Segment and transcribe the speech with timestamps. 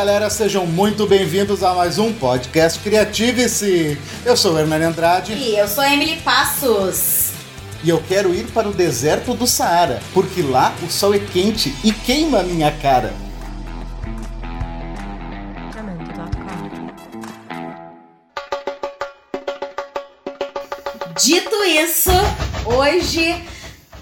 [0.00, 3.98] galera, sejam muito bem-vindos a mais um podcast Criative-se.
[4.24, 5.34] Eu sou o Hernani Andrade.
[5.34, 7.32] E eu sou a Emily Passos.
[7.84, 11.76] E eu quero ir para o deserto do Saara, porque lá o sol é quente
[11.84, 13.12] e queima a minha cara.
[21.22, 22.10] Dito isso,
[22.64, 23.36] hoje,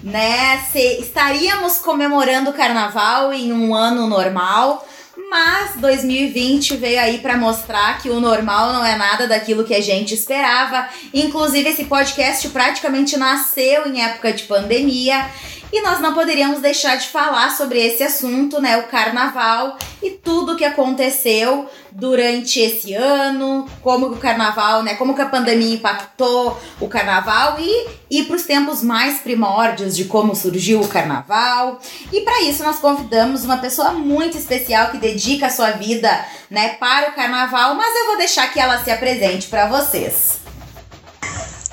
[0.01, 4.87] né, se, estaríamos comemorando o carnaval em um ano normal,
[5.29, 9.81] mas 2020 veio aí para mostrar que o normal não é nada daquilo que a
[9.81, 10.89] gente esperava.
[11.13, 15.29] Inclusive, esse podcast praticamente nasceu em época de pandemia.
[15.71, 18.77] E nós não poderíamos deixar de falar sobre esse assunto, né?
[18.77, 24.95] O carnaval e tudo o que aconteceu durante esse ano, como o carnaval, né?
[24.95, 30.05] Como que a pandemia impactou o carnaval e ir para os tempos mais primórdios de
[30.05, 31.79] como surgiu o carnaval.
[32.11, 36.69] E para isso nós convidamos uma pessoa muito especial que dedica a sua vida, né,
[36.79, 40.48] para o carnaval, mas eu vou deixar que ela se apresente para vocês.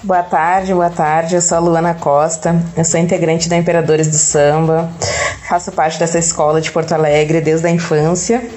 [0.06, 1.34] Boa tarde, boa tarde.
[1.34, 4.88] Eu sou a Luana Costa, eu sou integrante da Imperadores do Samba,
[5.48, 8.48] faço parte dessa escola de Porto Alegre desde a infância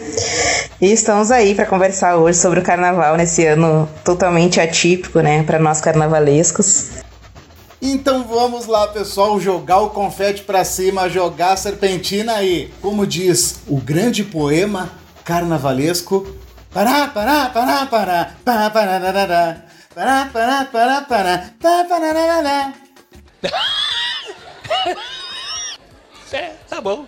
[0.80, 5.58] e estamos aí para conversar hoje sobre o carnaval nesse ano totalmente atípico, né, para
[5.58, 7.02] nós carnavalescos.
[7.82, 12.72] Então vamos lá, pessoal, jogar o confete para cima, jogar a serpentina aí.
[12.80, 14.92] Como diz o grande poema
[15.26, 16.28] carnavalesco,
[16.72, 19.70] pará, pará, pará, pará, pará, pará, pará, pará.
[19.94, 22.74] Pará, pará, pará, pará, pará, pará,
[26.32, 27.08] É, tá bom.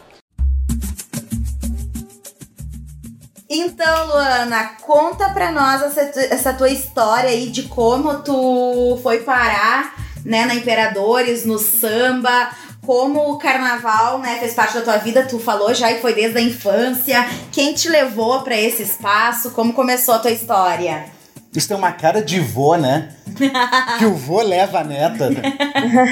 [3.47, 9.93] Então, Luana, conta pra nós essa, essa, tua história aí de como tu foi parar,
[10.25, 12.49] né, na Imperadores, no samba,
[12.83, 16.39] como o carnaval, né, fez parte da tua vida, tu falou já e foi desde
[16.39, 17.29] a infância.
[17.51, 19.51] Quem te levou para esse espaço?
[19.51, 21.20] Como começou a tua história?
[21.53, 23.09] Isso tem uma cara de vô, né?
[23.99, 25.29] que o vô leva a neta.
[25.29, 25.41] Né?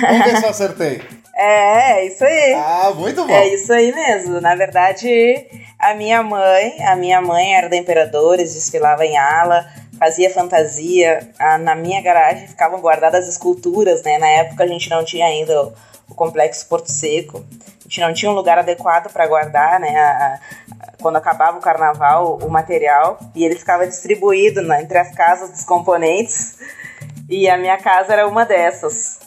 [0.02, 1.02] Vamos ver se eu acertei.
[1.34, 2.54] É, é isso aí.
[2.54, 3.34] Ah, muito bom.
[3.34, 4.42] É isso aí mesmo.
[4.42, 5.48] Na verdade,
[5.80, 9.66] a minha mãe, a minha mãe era da Imperadores, desfilava em ala,
[9.98, 11.30] fazia fantasia.
[11.62, 14.18] Na minha garagem ficavam guardadas esculturas, né?
[14.18, 15.74] Na época a gente não tinha ainda o,
[16.10, 17.46] o complexo Porto Seco.
[17.90, 20.00] A gente não tinha um lugar adequado para guardar, né?
[20.00, 20.40] A,
[21.02, 25.66] quando acabava o carnaval, o material, e ele ficava distribuído né, entre as casas dos
[25.66, 26.60] componentes,
[27.28, 29.20] e a minha casa era uma dessas.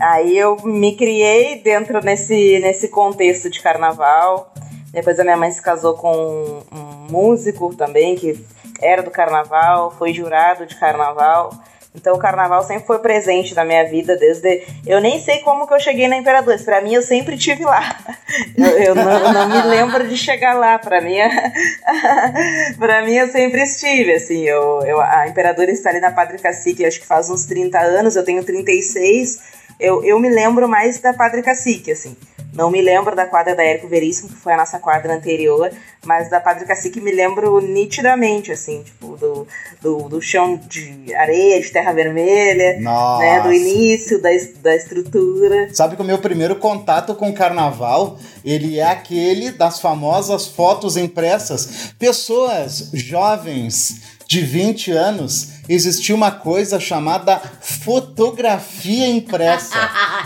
[0.00, 4.52] Aí eu me criei dentro nesse, nesse contexto de carnaval.
[4.90, 8.42] Depois a minha mãe se casou com um músico também, que
[8.80, 11.52] era do carnaval, foi jurado de carnaval.
[11.94, 14.64] Então o carnaval sempre foi presente na minha vida desde.
[14.84, 16.62] Eu nem sei como que eu cheguei na Imperadores.
[16.62, 17.96] Para mim eu sempre tive lá.
[18.56, 20.76] Eu, eu não, não, me lembro de chegar lá.
[20.76, 21.14] Para mim,
[22.78, 24.14] para mim eu sempre estive.
[24.14, 27.78] Assim, eu, eu a Imperadores está ali na Padre Cacique, acho que faz uns 30
[27.78, 28.16] anos.
[28.16, 29.38] Eu tenho 36.
[29.78, 32.16] Eu, eu me lembro mais da Padre Cacique, assim.
[32.54, 35.70] Não me lembro da quadra da Érico Veríssimo, que foi a nossa quadra anterior,
[36.04, 39.46] mas da Padre Cacique me lembro nitidamente, assim, tipo, do,
[39.82, 42.78] do, do chão de areia, de terra vermelha,
[43.18, 44.28] né, do início da,
[44.62, 45.74] da estrutura.
[45.74, 50.96] Sabe que o meu primeiro contato com o carnaval, ele é aquele das famosas fotos
[50.96, 51.92] impressas.
[51.98, 59.76] Pessoas jovens de 20 anos, existia uma coisa chamada fotografia impressa,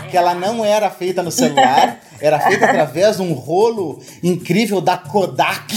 [0.09, 4.97] que ela não era feita no celular, era feita através de um rolo incrível da
[4.97, 5.75] Kodak.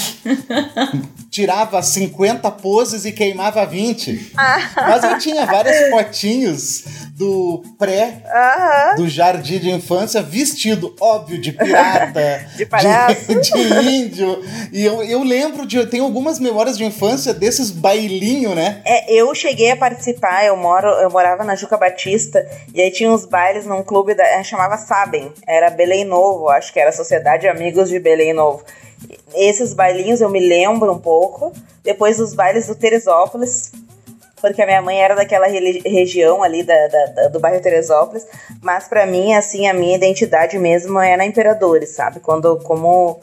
[1.32, 4.32] Tirava 50 poses e queimava 20.
[4.76, 6.84] Mas eu tinha várias fotinhos
[7.16, 8.22] do pré,
[8.96, 13.28] do jardim de infância, vestido, óbvio, de pirata, de, palhaço.
[13.28, 14.44] de, de índio.
[14.70, 15.78] E eu, eu lembro de.
[15.78, 18.82] Eu tenho algumas memórias de infância desses bailinhos, né?
[18.84, 23.10] É, eu cheguei a participar, eu, moro, eu morava na Juca Batista, e aí tinha
[23.10, 27.88] uns bailes num clube, da, chamava Sabem, era Belém Novo, acho que era Sociedade Amigos
[27.88, 28.62] de Belém Novo.
[29.34, 31.52] Esses bailinhos eu me lembro um pouco.
[31.82, 33.72] Depois dos bailes do Teresópolis,
[34.42, 38.26] porque a minha mãe era daquela região ali da, da, da, do bairro Teresópolis,
[38.60, 42.18] mas para mim, assim, a minha identidade mesmo é na Imperadores, sabe?
[42.18, 43.20] Quando, como,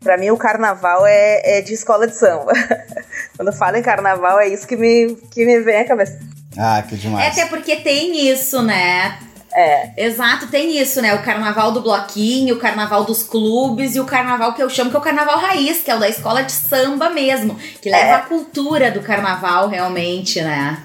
[0.00, 2.52] para mim o carnaval é, é de escola de samba.
[3.36, 6.18] Quando falo em carnaval, é isso que me, que me vem à cabeça.
[6.56, 7.38] Ah, que demais.
[7.38, 9.16] É até porque tem isso, né?
[9.58, 9.90] É.
[9.96, 11.12] Exato, tem isso, né?
[11.16, 14.96] O carnaval do bloquinho, o carnaval dos clubes e o carnaval que eu chamo que
[14.96, 18.14] é o carnaval raiz, que é o da escola de samba mesmo, que leva é.
[18.14, 20.78] a cultura do carnaval realmente, né?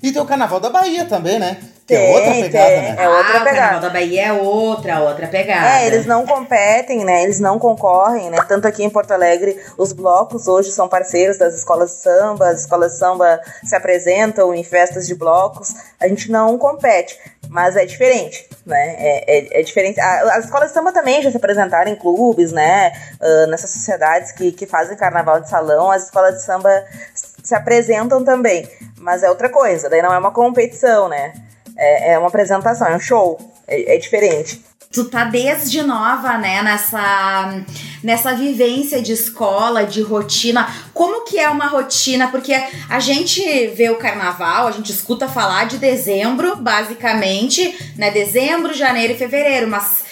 [0.00, 1.56] E tem o carnaval da Bahia também, né?
[1.86, 2.96] Que é outra pegada, tem, né?
[2.98, 3.56] É outra ah, o pegada.
[3.56, 5.68] Carnaval da Bahia é outra, outra pegada.
[5.68, 7.22] É, eles não competem, né?
[7.22, 8.38] Eles não concorrem, né?
[8.48, 12.62] Tanto aqui em Porto Alegre, os blocos hoje são parceiros das escolas de samba, as
[12.62, 15.74] escolas de samba se apresentam em festas de blocos.
[16.00, 17.16] A gente não compete,
[17.56, 18.96] mas é diferente, né?
[18.98, 19.98] É, é, é diferente.
[19.98, 22.92] A- As escolas de samba também já se apresentaram em clubes, né?
[23.18, 28.22] Ah, nessas sociedades que, que fazem carnaval de salão, as escolas de samba se apresentam
[28.22, 28.68] também.
[28.98, 31.32] Mas é outra coisa, daí não é uma competição, né?
[31.78, 33.38] É, é uma apresentação, é um show.
[33.66, 34.62] É, é diferente.
[34.96, 37.60] Tu tá desde nova, né, nessa,
[38.02, 40.74] nessa vivência de escola, de rotina.
[40.94, 42.28] Como que é uma rotina?
[42.28, 42.54] Porque
[42.88, 43.42] a gente
[43.76, 48.10] vê o carnaval, a gente escuta falar de dezembro, basicamente, né?
[48.10, 50.02] Dezembro, janeiro e fevereiro, mas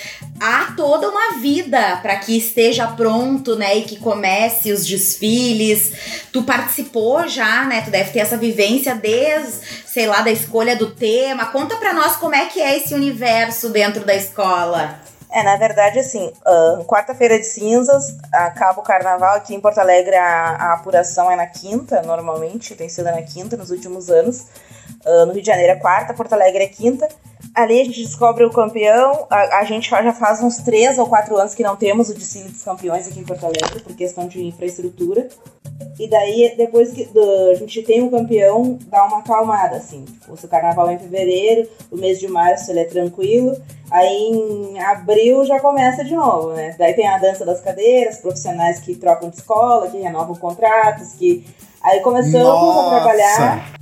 [0.40, 5.92] há toda uma vida para que esteja pronto, né, e que comece os desfiles.
[6.32, 7.82] Tu participou já, né?
[7.82, 11.46] Tu deve ter essa vivência desde, sei lá, da escolha do tema.
[11.46, 15.00] Conta pra nós como é que é esse universo dentro da escola.
[15.30, 19.34] É, na verdade, assim, ah, quarta-feira de cinzas, acaba o carnaval.
[19.34, 23.56] Aqui em Porto Alegre a, a apuração é na quinta, normalmente, tem sido na quinta
[23.56, 24.46] nos últimos anos.
[25.04, 27.08] Ah, no Rio de Janeiro é quarta, Porto Alegre é quinta.
[27.54, 29.26] Ali a gente descobre o campeão.
[29.30, 32.48] A, a gente já faz uns três ou quatro anos que não temos o desfile
[32.48, 35.28] dos campeões aqui em Porto Alegre, por questão de infraestrutura.
[35.98, 40.04] E daí, depois que do- a gente tem um campeão, dá uma acalmada, assim.
[40.04, 43.56] Tipo, o carnaval é em fevereiro, o mês de março ele é tranquilo.
[43.90, 46.74] Aí em abril já começa de novo, né?
[46.76, 51.46] Daí tem a dança das cadeiras, profissionais que trocam de escola, que renovam contratos, que.
[51.80, 52.36] Aí começamos
[52.86, 53.74] a trabalhar.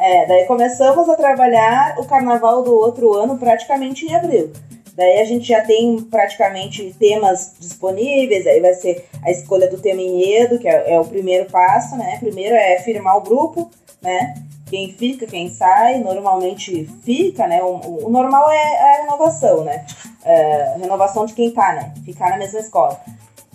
[0.00, 4.50] É, daí começamos a trabalhar o carnaval do outro ano praticamente em abril.
[4.94, 10.00] Daí a gente já tem praticamente temas disponíveis, aí vai ser a escolha do tema
[10.00, 12.16] enredo, que é, é o primeiro passo, né?
[12.18, 13.70] Primeiro é firmar o grupo,
[14.02, 14.34] né?
[14.68, 17.62] Quem fica, quem sai, normalmente fica, né?
[17.62, 19.84] O, o- normal é a renovação, né?
[20.24, 21.92] É, renovação de quem tá, né?
[22.04, 23.00] Ficar na mesma escola.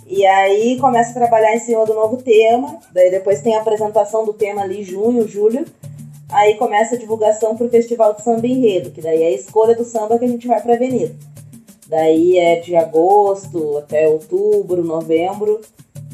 [0.07, 4.23] E aí começa a trabalhar em cima do novo tema, daí depois tem a apresentação
[4.25, 5.65] do tema ali, junho, julho.
[6.29, 9.85] Aí começa a divulgação pro Festival de Samba Enredo, que daí é a escolha do
[9.85, 11.15] samba que a gente vai pra Avenida.
[11.87, 15.61] Daí é de agosto até outubro, novembro,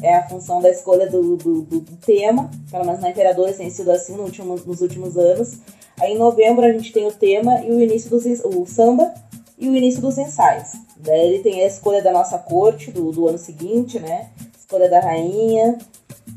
[0.02, 3.70] é a função da escolha do, do, do- do tema, pelo menos na Imperadores tem
[3.70, 5.58] sido assim no último, nos últimos anos.
[6.00, 9.14] Aí em novembro a gente tem o tema e o início ens- o samba
[9.58, 10.72] e o início dos ensaios.
[10.98, 14.28] Daí ele tem a escolha da nossa corte do, do ano seguinte, né?
[14.58, 15.78] Escolha da rainha,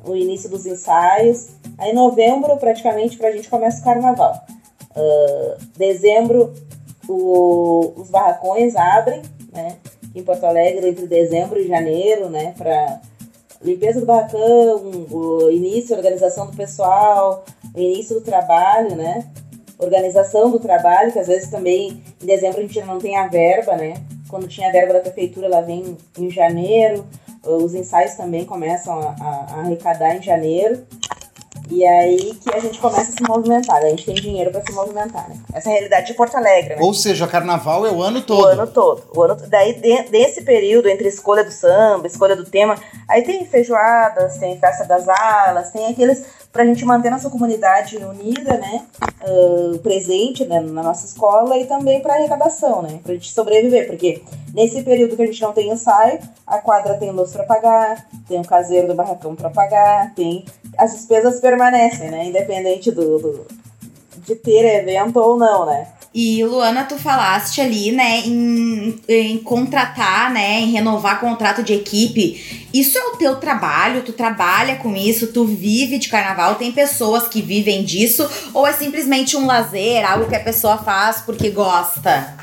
[0.06, 1.48] o início dos ensaios.
[1.78, 4.40] Aí em novembro, praticamente, pra gente começa o carnaval.
[4.96, 6.54] Ah, dezembro,
[7.08, 9.76] o- os barracões abrem, né?
[10.16, 12.54] Em Porto Alegre, entre dezembro e janeiro, né?
[12.58, 13.02] Pra
[13.62, 14.82] limpeza do barracão,
[15.12, 17.44] o início, organização do pessoal,
[17.76, 19.26] início do trabalho, né?
[19.78, 23.76] Organização do trabalho, que às vezes também em dezembro a gente não tem a verba,
[23.76, 23.96] né?
[24.30, 27.06] Quando tinha a verba da prefeitura, ela vem em janeiro.
[27.44, 30.86] Os ensaios também começam a, a- a arrecadar em janeiro.
[31.70, 33.78] E aí que a gente começa a se movimentar.
[33.78, 35.38] A gente tem dinheiro para se movimentar, né?
[35.54, 36.82] Essa é a realidade de Porto Alegre, né?
[36.82, 38.46] Ou seja, carnaval é o ano O todo.
[38.48, 39.04] ano todo.
[39.16, 42.76] O ano, daí, de- desse período, entre escolha do samba, escolha do tema,
[43.08, 46.24] aí tem feijoadas, tem festa das alas, tem aqueles
[46.56, 48.86] pra gente manter nossa comunidade unida, né?
[49.02, 53.02] ah, presente né, na nossa escola e também pra arrecadação, né?
[53.04, 57.12] Pra gente sobreviver, porque nesse período que a gente não tem ensaio, a quadra tem
[57.12, 60.46] luz pra pagar, tem o caseiro do barracão pra pagar, tem.
[60.78, 62.24] As despesas permanecem, né?
[62.26, 63.46] Independente do, do-
[64.20, 65.88] de ter evento ou não, né?
[66.18, 72.70] E Luana, tu falaste ali, né, em, em contratar, né, em renovar contrato de equipe.
[72.74, 74.02] Isso é o teu trabalho?
[74.02, 75.34] Tu trabalha com isso?
[75.34, 76.56] Tu vive de carnaval?
[76.56, 78.26] Tem pessoas que vivem disso?
[78.54, 82.34] Ou é simplesmente um lazer, algo que a pessoa faz porque gosta?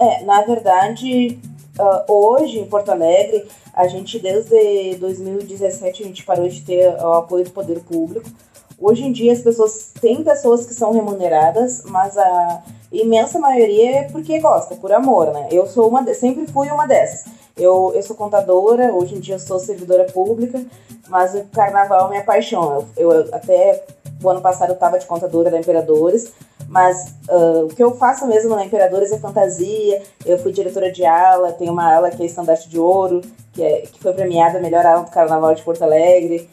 [0.00, 1.38] É, na verdade,
[1.78, 7.12] ah, hoje em Porto Alegre, a gente desde 2017 a gente parou de ter o
[7.12, 8.30] apoio do poder público.
[8.78, 14.02] Hoje em dia as pessoas têm pessoas que são remuneradas, mas a imensa maioria é
[14.04, 15.48] porque gosta, por amor, né?
[15.50, 17.24] Eu sou uma, sempre fui uma dessas.
[17.56, 20.62] Eu, eu sou contadora, hoje em dia sou servidora pública,
[21.08, 22.86] mas o carnaval é minha paixão.
[22.96, 23.82] Eu, eu até
[24.22, 26.32] o ano passado eu estava de contadora da Imperadores,
[26.68, 30.02] mas ah, o que eu faço mesmo na Imperadores é fantasia.
[30.24, 33.80] Eu fui diretora de ala, tem uma ala que é estandarte de ouro, que, é,
[33.82, 36.48] que foi premiada a melhor ala do Carnaval de Porto Alegre.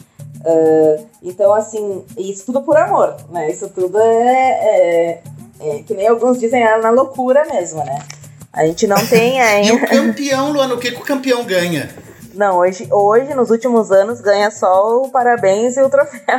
[0.46, 3.50] Ah, então, assim, isso tudo por amor, né?
[3.50, 5.22] Isso tudo é, é-
[5.62, 8.00] é que nem alguns dizem, é na loucura mesmo, né?
[8.52, 9.74] A gente não tem E ainda.
[9.76, 11.90] o campeão, Luana, o que, que o campeão ganha?
[12.34, 16.20] Não, hoje, hoje, nos últimos anos, ganha só o parabéns e o troféu.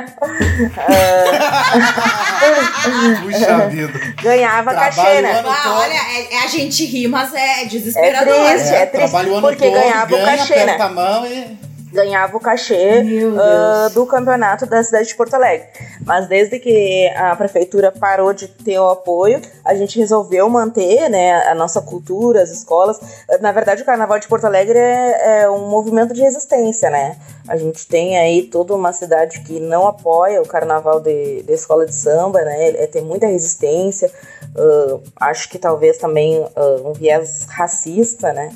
[3.23, 3.93] Puxa vida.
[4.23, 5.43] Ganhava cachê, né?
[5.47, 8.35] Ah, olha, é- é- a gente ri, mas é É desesperador.
[8.35, 8.91] triste, é, triste.
[9.11, 10.63] trabalha o ano porque todo, ganhava ganha, o cachê, né?
[10.63, 11.59] aperta a mão e...
[11.95, 13.95] ganhava o cachê Deus.
[13.95, 15.67] do campeonato da cidade de Porto Alegre.
[16.05, 21.47] Mas desde que a prefeitura parou de ter o apoio, a gente resolveu manter né,
[21.47, 22.99] a nossa cultura, as escolas.
[23.41, 27.17] Na verdade, o Carnaval de Porto Alegre é, é um movimento de resistência, né?
[27.47, 31.87] A gente tem aí toda uma cidade que não apoia o Carnaval de, de escola
[31.87, 32.71] de samba, né?
[32.71, 34.11] É, tem muita resistência.
[34.57, 38.51] ah, acho que talvez também ah, um viés racista, né?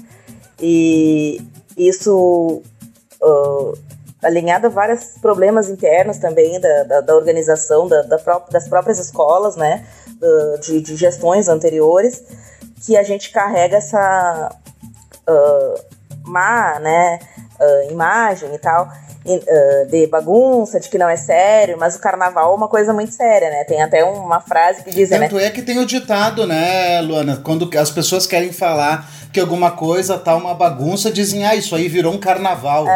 [0.60, 1.40] E
[1.76, 2.62] isso
[3.22, 3.78] uh,
[4.22, 9.56] a vários problemas internos também da, da, da organização da, da pró- das próprias escolas,
[9.56, 9.84] né,
[10.20, 12.22] uh, de, de gestões anteriores,
[12.84, 14.50] que a gente carrega essa
[15.28, 15.80] uh,
[16.24, 17.20] má, né,
[17.60, 18.88] uh, imagem e tal,
[19.90, 23.50] de bagunça, de que não é sério, mas o carnaval é uma coisa muito séria,
[23.50, 27.02] né, tem até uma frase que diz, né, Tanto é que tem o ditado, né,
[27.02, 27.36] Luana?
[27.44, 31.88] Quando as pessoas querem falar que alguma coisa tá uma bagunça, dizem, ah, isso aí
[31.88, 32.86] virou um carnaval.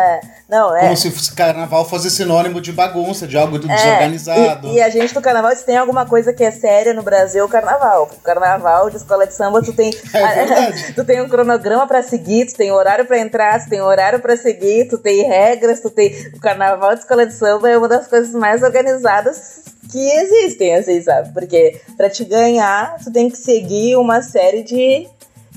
[0.48, 0.80] não, é...
[0.80, 4.68] Como se fosse- carnaval fosse sinônimo de bagunça, de algo É, desorganizado.
[4.68, 7.42] E, e a gente do carnaval, se tem alguma coisa que é séria no Brasil,
[7.42, 8.10] é o carnaval.
[8.12, 12.46] O carnaval de escola de samba, tu tem, É tu tem um cronograma pra seguir,
[12.46, 16.12] tu tem horário pra entrar, tu tem horário pra seguir, tu tem regras, tu tem.
[16.34, 21.02] O carnaval de escola de samba é uma das coisas mais organizadas que existem, assim,
[21.02, 21.32] sabe?
[21.34, 25.06] Porque pra te ganhar, tu tem que seguir uma série de.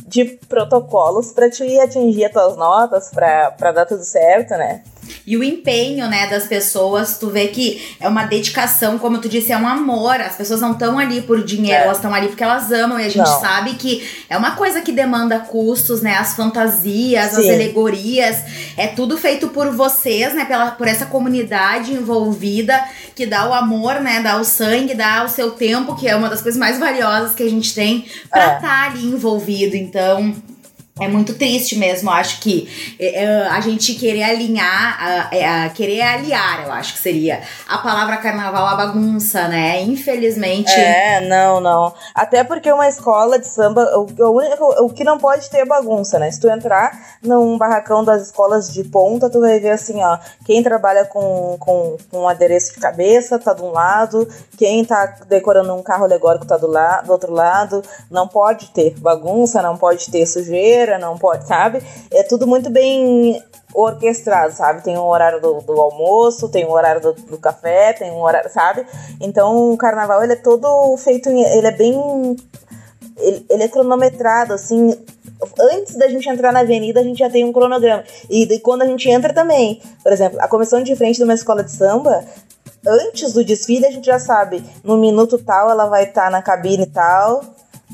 [0.08, 4.84] De protocolos pra te atingir as tuas notas, pra dar tudo certo, né?
[5.26, 9.52] E o empenho, né, das pessoas, tu vê que é uma dedicação, como tu disse,
[9.52, 10.20] é um amor.
[10.22, 11.84] As pessoas não estão ali por dinheiro, É.
[11.86, 13.00] elas estão ali porque elas amam.
[13.00, 13.40] E a gente Não.
[13.40, 16.16] sabe que é uma coisa que demanda custos, né?
[16.16, 17.54] As fantasias, as Sim.
[17.54, 18.38] alegorias.
[18.78, 20.46] É tudo feito por vocês, né?
[20.46, 22.84] Pela, por essa comunidade envolvida,
[23.16, 24.22] que dá o amor, né?
[24.22, 27.44] Dá o sangue, dá o seu tempo, que é uma das coisas mais valiosas que
[27.44, 28.56] a gente tem pra É.
[28.56, 29.76] estar ali envolvido.
[29.76, 30.36] Então.
[30.98, 36.00] É muito triste mesmo, eu acho que é, é, a gente querer alinhar, é, querer
[36.00, 39.82] aliar, eu acho que seria a palavra carnaval à bagunça, né?
[39.82, 40.72] Infelizmente.
[40.72, 41.94] É, não, não.
[42.14, 46.18] Até porque uma escola de samba, o, o, o que não pode ter é bagunça,
[46.18, 46.32] né?
[46.32, 50.64] Se tu entrar num barracão das escolas de ponta, tu vai ver assim, ó, quem
[50.64, 54.25] trabalha com, com, com adereço de cabeça tá de um lado,
[54.58, 57.82] quem tá decorando um carro alegórico tá do, la, do outro lado.
[58.10, 61.82] Não pode ter bagunça, não pode ter sujeira, não pode, sabe?
[62.12, 63.42] É tudo muito bem
[63.74, 64.84] orquestrado, sabe?
[64.84, 68.50] Tem um horário do, do almoço, tem um horário do, do café, tem um horário,
[68.50, 68.86] sabe?
[69.20, 72.36] Então o carnaval ele é todo feito, em- ele é bem.
[73.18, 74.94] Ele, ele é cronometrado, assim.
[75.60, 78.04] Antes da gente entrar na avenida, a gente já tem um cronograma.
[78.30, 81.63] E, quando a gente entra também, por exemplo, a comissão de frente de uma escola
[81.63, 82.24] de samba,
[82.86, 86.86] antes do desfile, a gente já sabe, no minuto tal ela vai estar na cabine
[86.86, 87.42] tal.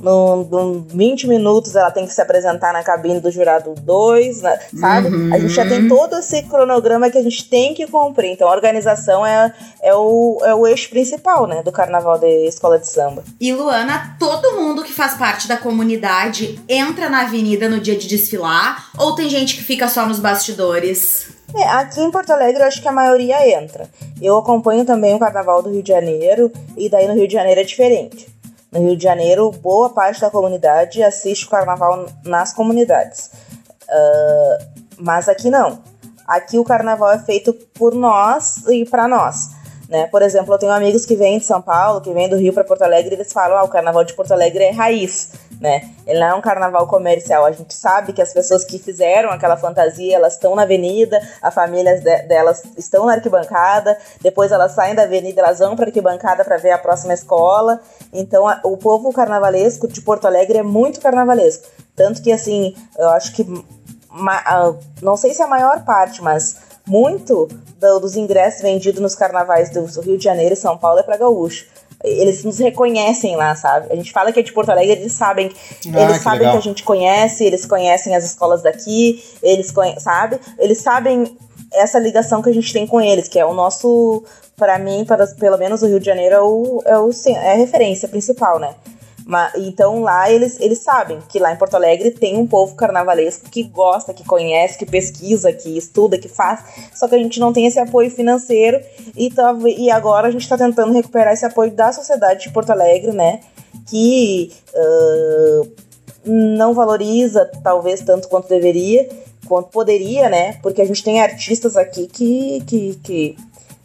[0.02, 4.38] No, no 20 minutos ela tem que se apresentar na cabine do jurado 2,
[4.80, 5.34] sabe?
[5.34, 8.32] A gente já tem todo esse cronograma que a gente tem que cumprir.
[8.32, 11.62] Então a organização é, é, o, é o eixo principal, né?
[11.64, 13.24] Do carnaval de escola de samba.
[13.40, 18.08] E Luana, todo mundo que faz parte da comunidade entra na avenida no dia de
[18.08, 18.90] desfilar?
[18.98, 21.30] Ou tem gente que fica só nos bastidores?
[21.56, 23.90] É, aqui em Porto Alegre eu acho que a maioria entra.
[24.22, 27.60] Eu acompanho também o carnaval do Rio de Janeiro, e daí no Rio de Janeiro
[27.60, 28.31] é diferente.
[28.72, 33.30] No Rio de Janeiro, boa parte da comunidade assiste o carnaval nas comunidades.
[33.90, 34.58] Ah,
[34.98, 35.82] mas aqui não.
[36.26, 39.50] Aqui o carnaval é feito por nós e para nós.
[39.90, 40.08] Né?
[40.08, 42.64] Por exemplo, eu tenho amigos que vêm de São Paulo, que vêm do Rio para
[42.64, 45.34] Porto Alegre, e eles falam: ah, o carnaval de Porto Alegre é raiz.
[45.62, 45.92] Né?
[46.08, 47.46] Ele não é um carnaval comercial.
[47.46, 51.54] A gente sabe que as pessoas que fizeram aquela fantasia, elas estão na avenida, as
[51.54, 56.44] famílias de- delas estão na arquibancada, depois elas saem da avenida, elas vão para arquibancada
[56.44, 57.80] para ver a próxima escola.
[58.12, 61.68] Então, a- o povo carnavalesco de Porto Alegre é muito carnavalesco.
[61.96, 63.44] Tanto que, assim, eu acho que
[64.10, 66.56] ma- ah, não sei se é a maior parte, mas
[66.88, 71.04] muito do- dos ingressos vendidos nos carnavais do Rio de Janeiro e São Paulo é
[71.04, 71.68] para gaúcho.
[72.04, 73.88] Eles nos reconhecem lá, sabe?
[73.92, 75.52] A gente fala que é de Porto Alegre, eles sabem,
[75.94, 76.54] Ah, eles que sabem legal.
[76.54, 80.40] que a gente conhece, eles conhecem as escolas daqui, eles sabe?
[80.58, 81.38] Eles sabem
[81.74, 84.24] essa ligação que a gente tem com eles, que é o nosso,
[84.58, 87.56] para mim, para, pelo menos o Rio de Janeiro é, o, é, o, é a
[87.56, 88.74] referência principal, né?
[89.58, 93.64] Então lá eles, eles sabem que lá em Porto Alegre tem um povo carnavalesco que
[93.64, 96.64] gosta, que conhece, que pesquisa, que estuda, que faz.
[96.94, 98.82] Só que a gente não tem esse apoio financeiro
[99.16, 102.72] e, tá, e agora a gente está tentando recuperar esse apoio da sociedade de Porto
[102.72, 103.42] Alegre, né?
[103.88, 105.62] Que ah,
[106.26, 109.08] não valoriza talvez tanto quanto deveria
[109.52, 110.54] quanto poderia, né?
[110.64, 113.38] Porque a gente tem artistas aqui que, que, que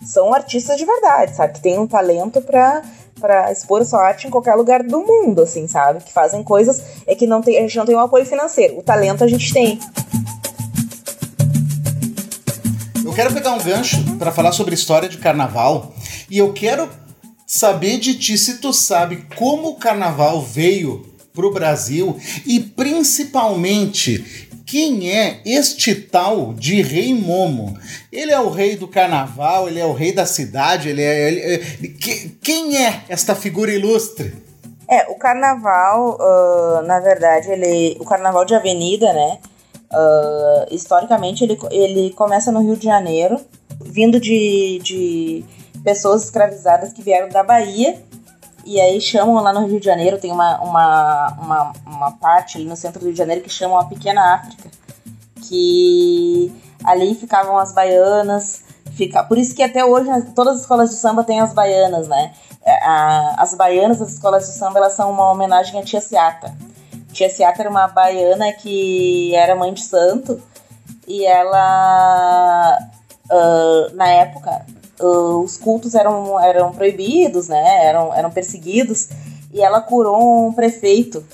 [0.04, 1.54] são artistas de verdade, sabe?
[1.54, 2.82] Que tem um talento pra,
[3.20, 6.02] pra expor sua arte em qualquer lugar do mundo, assim, sabe?
[6.02, 6.82] Que fazem coisas.
[7.06, 8.78] É que não tem, a gente não tem um apoio financeiro.
[8.78, 9.78] O talento a gente tem.
[13.04, 15.94] Eu quero pegar um gancho para falar sobre história de carnaval
[16.30, 16.88] e eu quero
[17.46, 25.16] saber de ti se tu sabe como o carnaval veio pro Brasil e principalmente quem
[25.16, 27.78] é este tal de Rei Momo?
[28.10, 31.28] Ele é o rei do carnaval, ele é o rei da cidade, ele é.
[31.28, 34.34] Ele, ele, que, quem é esta figura ilustre?
[34.88, 37.96] É, o carnaval, uh, na verdade, ele.
[38.00, 39.38] O carnaval de avenida, né?
[39.92, 43.40] Uh, historicamente, ele, ele começa no Rio de Janeiro,
[43.80, 45.44] vindo de, de
[45.84, 48.02] pessoas escravizadas que vieram da Bahia.
[48.66, 52.66] E aí chamam lá no Rio de Janeiro, tem uma, uma, uma, uma parte ali
[52.66, 54.68] no centro do Rio de Janeiro que chamam a Pequena África.
[55.48, 58.64] Que ali ficavam as baianas.
[58.90, 62.32] Fica, por isso que até hoje todas as escolas de samba têm as baianas, né?
[62.82, 66.52] A, as baianas das escolas de samba elas são uma homenagem à Tia Seata.
[67.12, 70.42] Tia Seata era uma baiana que era mãe de santo
[71.06, 72.78] e ela,
[73.30, 74.66] uh, na época,
[75.00, 77.84] uh, os cultos eram, eram proibidos, né?
[77.86, 79.08] Eram, eram perseguidos.
[79.52, 81.24] E ela curou um prefeito.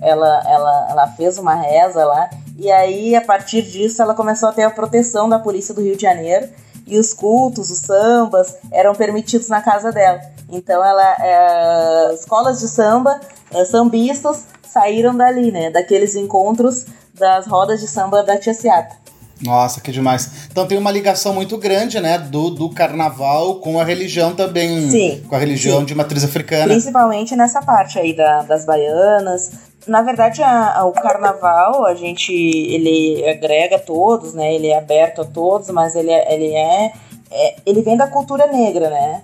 [0.00, 2.30] Ela, ela, ela fez uma reza lá.
[2.56, 5.96] E aí, a partir disso, ela começou a ter a proteção da polícia do Rio
[5.96, 6.48] de Janeiro.
[6.86, 10.20] E os cultos, os sambas, eram permitidos na casa dela.
[10.48, 13.20] Então, ela, é, escolas de samba,
[13.52, 15.70] é, sambistas, saíram dali, né?
[15.70, 18.96] Daqueles encontros das rodas de samba da Tia Seata.
[19.42, 20.48] Nossa, que demais.
[20.50, 24.90] Então tem uma ligação muito grande, né, do, do carnaval com a religião também.
[24.90, 25.22] Sim.
[25.28, 25.86] Com a religião sim.
[25.86, 26.66] de matriz africana.
[26.66, 29.52] Principalmente nessa parte aí da, das baianas.
[29.86, 35.22] Na verdade, a, a, o carnaval, a gente, ele agrega todos, né, ele é aberto
[35.22, 36.92] a todos, mas ele é, ele é,
[37.30, 39.22] é ele vem da cultura negra, né.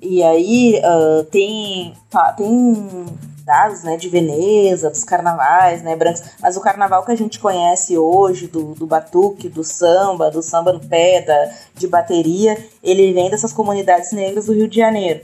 [0.00, 3.06] E aí uh, tem, tá, tem
[3.46, 7.96] dados, né, de Veneza, dos carnavais, né, brancos, mas o carnaval que a gente conhece
[7.96, 13.30] hoje, do, do batuque, do samba, do samba no pé, da, de bateria, ele vem
[13.30, 15.20] dessas comunidades negras do Rio de Janeiro.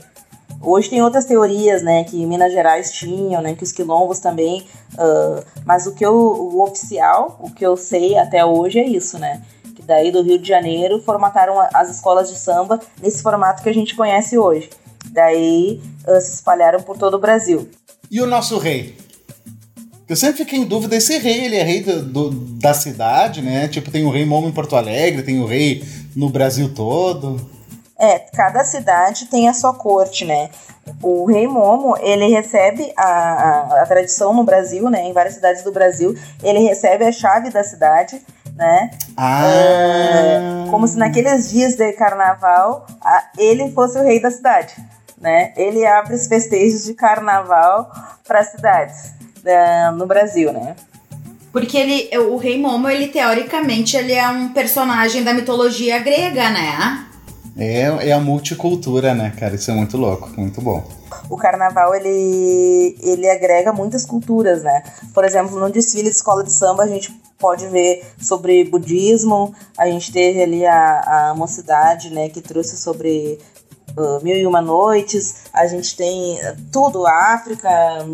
[0.61, 5.43] Hoje tem outras teorias, né, que Minas Gerais tinham, né, que os quilombos também, uh,
[5.65, 9.41] mas o que eu, o oficial, o que eu sei até hoje é isso, né,
[9.75, 13.73] que daí do Rio de Janeiro formataram as escolas de samba nesse formato que a
[13.73, 14.69] gente conhece hoje.
[15.11, 17.69] Daí uh, se espalharam por todo o Brasil.
[18.13, 18.95] E o nosso rei?
[20.07, 23.67] Eu sempre fiquei em dúvida, esse rei, ele é rei do, do, da cidade, né?
[23.67, 25.83] Tipo, tem o rei Momo em Porto Alegre, tem o rei
[26.15, 27.41] no Brasil todo.
[27.97, 30.51] É, cada cidade tem a sua corte, né?
[31.01, 35.07] O rei Momo, ele recebe a, a, a, tradição no Brasil, né?
[35.07, 38.21] Em várias cidades do Brasil, ele recebe a chave da cidade,
[38.55, 38.91] né?
[39.17, 39.47] Ah.
[39.47, 44.75] É, como se naqueles dias de carnaval, a, ele fosse o rei da cidade
[45.23, 45.53] né?
[45.55, 47.89] Ele abre os festejos de carnaval
[48.27, 50.75] para cidades né, no Brasil, né?
[51.51, 57.07] Porque ele, o Rei Momo, ele teoricamente ele é um personagem da mitologia grega, né?
[57.55, 59.55] É, é a multicultura, né, cara?
[59.55, 60.83] Isso é muito louco, muito bom.
[61.29, 64.83] O carnaval, ele, ele agrega muitas culturas, né?
[65.13, 69.85] Por exemplo, no desfile de escola de samba, a gente pode ver sobre budismo, a
[69.85, 73.37] gente teve ali a, a mocidade, né, que trouxe sobre
[73.97, 76.39] uh, Mil e Uma Noites, a gente tem
[76.71, 77.69] tudo, África,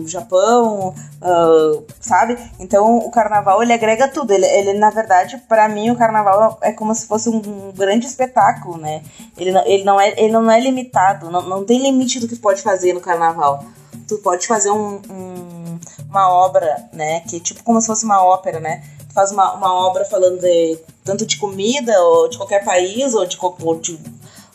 [0.05, 2.37] Japão, uh, sabe?
[2.59, 4.31] Então o carnaval ele agrega tudo.
[4.31, 8.77] Ele, ele na verdade, para mim, o carnaval é como se fosse um grande espetáculo,
[8.77, 9.03] né?
[9.37, 12.35] Ele não, ele não, é, ele não é limitado, não, não tem limite do que
[12.35, 13.63] pode fazer no carnaval.
[14.07, 15.79] Tu pode fazer um, um,
[16.09, 17.21] uma obra, né?
[17.21, 18.83] Que é tipo como se fosse uma ópera, né?
[19.07, 23.25] Tu faz uma, uma obra falando de tanto de comida, ou de qualquer país, ou
[23.25, 23.99] de, ou de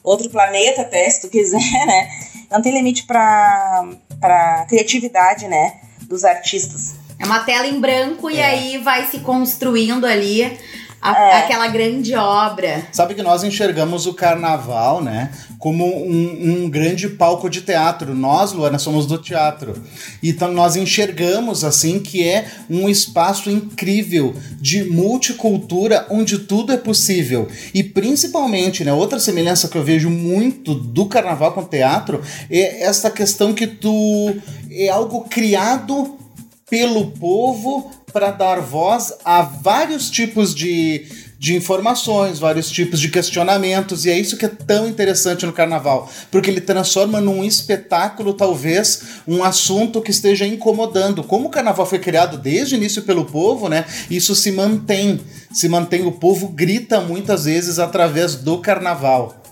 [0.04, 2.08] outro planeta até, se tu quiser, né?
[2.50, 3.88] Não tem limite para
[4.20, 6.94] para criatividade, né, dos artistas.
[7.18, 8.34] É uma tela em branco é.
[8.34, 10.58] e aí vai se construindo ali
[11.04, 11.36] a, é.
[11.44, 12.88] aquela grande obra.
[12.90, 18.14] Sabe que nós enxergamos o carnaval, né, como um, um, grande palco de teatro.
[18.14, 19.74] Nós, Luana, somos do teatro.
[20.22, 27.48] Então nós enxergamos assim que é um espaço incrível de multicultura onde tudo é possível.
[27.74, 32.82] E principalmente, né, outra semelhança que eu vejo muito do carnaval com o teatro é
[32.82, 34.34] essa questão que tu
[34.70, 36.23] é algo criado
[36.68, 41.04] pelo povo para dar voz a vários tipos de,
[41.36, 46.08] de informações, vários tipos de questionamentos, e é isso que é tão interessante no carnaval,
[46.30, 51.24] porque ele transforma num espetáculo, talvez, um assunto que esteja incomodando.
[51.24, 53.84] Como o carnaval foi criado desde o início pelo povo, né?
[54.08, 55.20] Isso se mantém,
[55.52, 59.42] se mantém, o povo grita muitas vezes através do carnaval.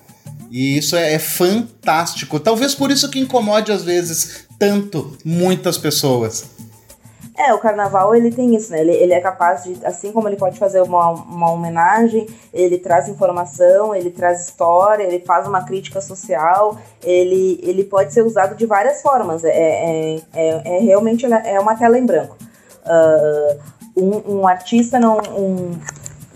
[0.52, 2.38] E isso é, é fantástico.
[2.38, 6.44] Talvez por isso que incomode às vezes tanto muitas pessoas.
[7.36, 8.80] É, o carnaval ele tem isso, né?
[8.80, 13.08] Ele, ele é capaz de, assim como ele pode fazer uma, uma homenagem, ele traz
[13.08, 18.66] informação, ele traz história, ele faz uma crítica social, ele, ele pode ser usado de
[18.66, 19.44] várias formas.
[19.44, 22.36] É, é, é, é realmente é uma tela em branco.
[22.84, 23.58] Uh,
[23.96, 25.18] um, um, artista não.
[25.18, 25.78] Um,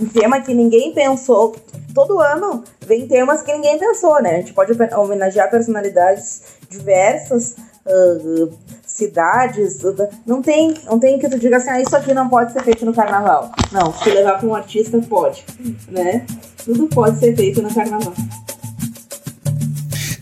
[0.00, 1.56] um tema que ninguém pensou.
[1.94, 4.30] Todo ano vem temas que ninguém pensou, né?
[4.30, 7.56] A gente pode homenagear personalidades diversas.
[7.87, 8.52] Uh,
[8.96, 9.78] cidades,
[10.26, 12.85] não tem, não tem que tu diga assim, ah, isso aqui não pode ser feito
[12.87, 13.52] no carnaval.
[13.70, 15.44] Não, se levar para um artista, pode,
[15.88, 16.24] né?
[16.64, 18.14] Tudo pode ser feito no carnaval.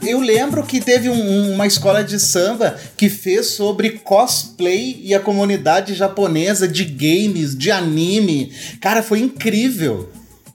[0.02, 5.20] Eu lembro que teve um, uma escola de samba que fez sobre cosplay e a
[5.20, 8.52] comunidade japonesa de games, de anime.
[8.80, 10.10] Cara, foi incrível.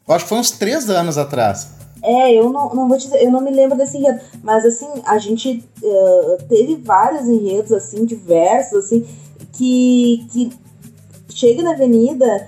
[0.08, 1.79] Eu acho que foi uns três anos atrás.
[2.02, 4.88] É, eu não, não vou te dizer, eu não me lembro desse enredo, mas assim,
[5.06, 9.06] a gente uh, teve vários enredos, assim, diversos, assim,
[9.52, 10.52] que, que
[11.30, 12.48] chega na avenida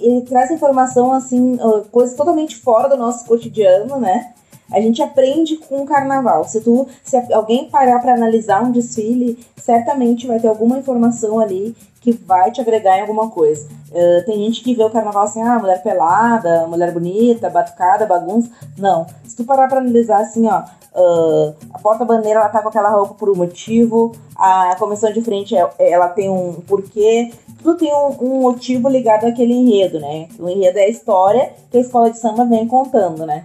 [0.00, 4.32] ele traz informação, assim, uh, coisas totalmente fora do nosso cotidiano, né?
[4.72, 6.44] A gente aprende com o carnaval.
[6.44, 11.74] Se tu, se alguém parar para analisar um desfile, certamente vai ter alguma informação ali
[12.00, 13.68] que vai te agregar em alguma coisa.
[13.90, 18.50] Uh, tem gente que vê o carnaval assim, ah, mulher pelada, mulher bonita, batucada, bagunça.
[18.78, 19.06] Não.
[19.26, 20.62] Se tu parar pra analisar assim, ó,
[20.94, 25.54] uh, a porta-bandeira ela tá com aquela roupa por um motivo, a comissão de frente
[25.54, 27.30] é, ela tem um porquê,
[27.62, 30.28] tudo tem um, um, motivo ligado àquele enredo, né?
[30.38, 33.44] O enredo é a história que a escola de samba vem contando, né?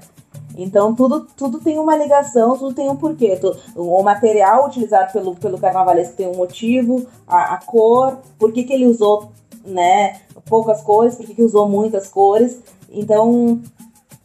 [0.57, 3.37] Então tudo, tudo tem uma ligação, tudo tem um porquê.
[3.75, 8.73] O material utilizado pelo, pelo carnavalesco tem um motivo, a, a cor, por que, que
[8.73, 9.31] ele usou
[9.65, 12.59] né, poucas cores, por que, que usou muitas cores.
[12.89, 13.61] Então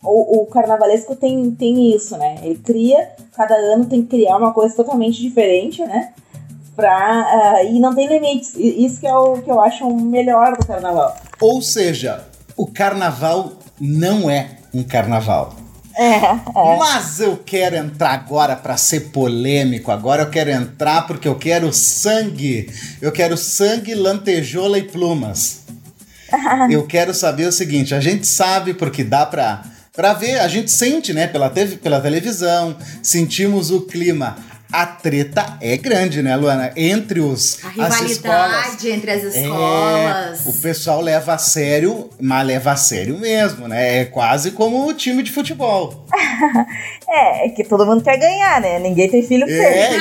[0.03, 2.39] o, o, carnavalesco tem, tem isso, né?
[2.43, 6.13] Ele cria, cada ano tem que criar uma coisa totalmente diferente, né?
[6.75, 8.55] Pra, uh, e não tem limites.
[8.57, 11.15] Isso que é o que eu acho o melhor do carnaval.
[11.41, 12.25] Ou seja,
[12.57, 15.60] o carnaval não é um carnaval.
[16.01, 16.79] É, é.
[16.79, 19.93] Mas eu quero entrar agora para ser polêmico.
[19.93, 22.73] Agora eu quero entrar porque eu quero sangue.
[23.03, 25.61] Eu quero sangue, lantejola e plumas.
[26.71, 29.63] eu quero saber o seguinte: a gente sabe porque dá para
[29.95, 34.37] para ver, a gente sente, né, pela, te pela televisão, sentimos o clima
[34.73, 36.73] a treta é grande, né, Luana?
[36.77, 40.47] Entre os a rivalidade entre as escolas.
[40.47, 44.01] É, o pessoal leva a sério, mas leva a sério mesmo, né?
[44.01, 46.07] É quase como o time de futebol.
[47.09, 48.79] é, é que todo mundo quer ganhar, né?
[48.79, 49.61] Ninguém tem filho feio.
[49.63, 49.97] É,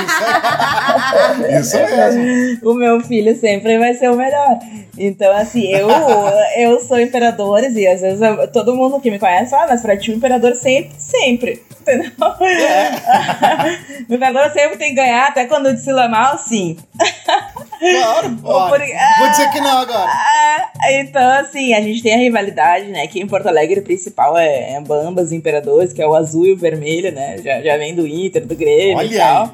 [1.60, 2.70] isso, é, isso mesmo.
[2.70, 4.60] O meu filho sempre vai ser o melhor.
[4.98, 5.88] Então, assim, eu,
[6.58, 9.82] eu sou imperadores e às vezes eu, todo mundo que me conhece fala, ah, mas
[9.82, 12.12] pra ti o imperador sempre, sempre, entendeu?
[12.42, 14.12] É.
[14.12, 16.78] o imperador sempre tem que ganhar, até quando desfila mal, sim.
[17.80, 20.12] Claro, Por, vou dizer que não agora.
[20.84, 23.08] É, então, assim, a gente tem a rivalidade, né?
[23.08, 26.46] Que em Porto Alegre o principal é, é Bambas e Imperadores, que é o azul
[26.46, 27.38] e o vermelho, né?
[27.38, 29.44] Já, já vem do Inter, do Grêmio Olha e tal.
[29.46, 29.52] Aí.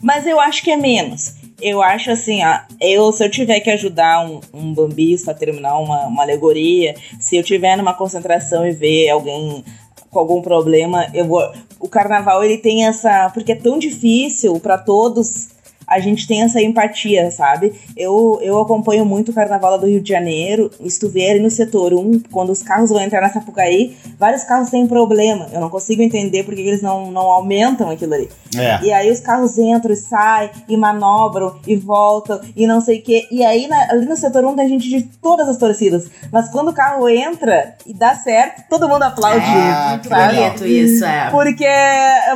[0.00, 3.70] Mas eu acho que é menos eu acho assim, ó, eu, se eu tiver que
[3.70, 8.72] ajudar um, um bambista a terminar uma, uma alegoria, se eu tiver numa concentração e
[8.72, 9.64] ver alguém
[10.10, 11.40] com algum problema, eu vou.
[11.82, 13.28] O carnaval ele tem essa.
[13.34, 15.48] Porque é tão difícil para todos
[15.92, 17.74] a gente tem essa empatia, sabe?
[17.94, 21.50] Eu, eu acompanho muito o Carnaval do Rio de Janeiro, se tu ver ali no
[21.50, 25.48] setor 1, quando os carros vão entrar na Sapucaí, vários carros têm problema.
[25.52, 28.30] Eu não consigo entender porque eles não, não aumentam aquilo ali.
[28.56, 28.82] É.
[28.86, 33.02] E aí os carros entram e saem, e manobram, e voltam, e não sei o
[33.02, 33.28] quê.
[33.30, 36.06] E aí na, ali no setor 1 tem gente de todas as torcidas.
[36.32, 39.44] Mas quando o carro entra e dá certo, todo mundo aplaude.
[39.44, 41.28] É, muito bonito isso, é.
[41.30, 41.68] Porque,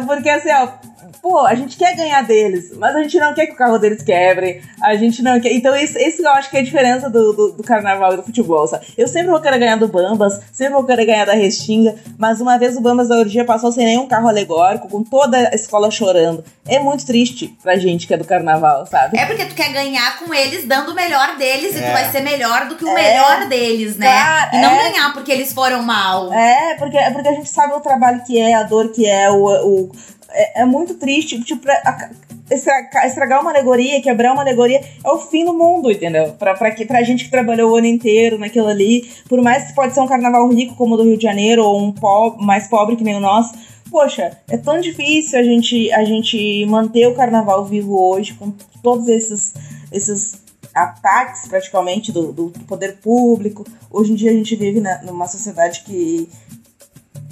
[0.07, 3.52] porque assim, ó pô, a gente quer ganhar deles, mas a gente não quer que
[3.52, 5.52] o carro deles quebre, a gente não quer.
[5.52, 8.22] Então, isso, isso eu acho que é a diferença do, do, do, carnaval e do
[8.22, 8.87] futebol, sabe?
[8.96, 12.59] Eu sempre vou querer ganhar do Bambas, sempre vou querer ganhar da Restinga, mas uma
[12.59, 16.44] vez o Bambas da Orgia passou sem nenhum carro alegórico, com toda a escola chorando.
[16.66, 19.18] É muito triste pra gente que é do carnaval, sabe?
[19.18, 21.79] É porque tu quer ganhar com eles dando o melhor deles é.
[21.79, 21.92] e tu é.
[21.92, 22.94] vai ser melhor do que o é.
[22.94, 24.07] melhor deles, né?
[24.07, 24.90] Tá, e não é.
[24.90, 26.33] ganhar porque eles foram mal.
[26.33, 29.31] É, porque, é porque a gente sabe o trabalho que é, a dor que é,
[29.31, 29.92] o, o
[30.30, 31.40] é, é muito triste.
[31.40, 32.10] Tipo, a,
[32.50, 36.32] estragar, estragar uma alegoria, quebrar uma alegoria, é o fim do mundo, entendeu?
[36.32, 39.74] Pra, pra, que, pra gente que trabalhou o ano inteiro naquilo ali, por mais que
[39.74, 42.68] pode ser um carnaval rico como o do Rio de Janeiro, ou um po mais
[42.68, 43.54] pobre que nem o nosso,
[43.90, 49.08] poxa, é tão difícil a gente, a gente manter o carnaval vivo hoje, com todos
[49.08, 49.54] esses,
[49.90, 53.64] esses ataques praticamente do, do poder público.
[53.90, 56.28] Hoje em dia a gente vive na, numa sociedade que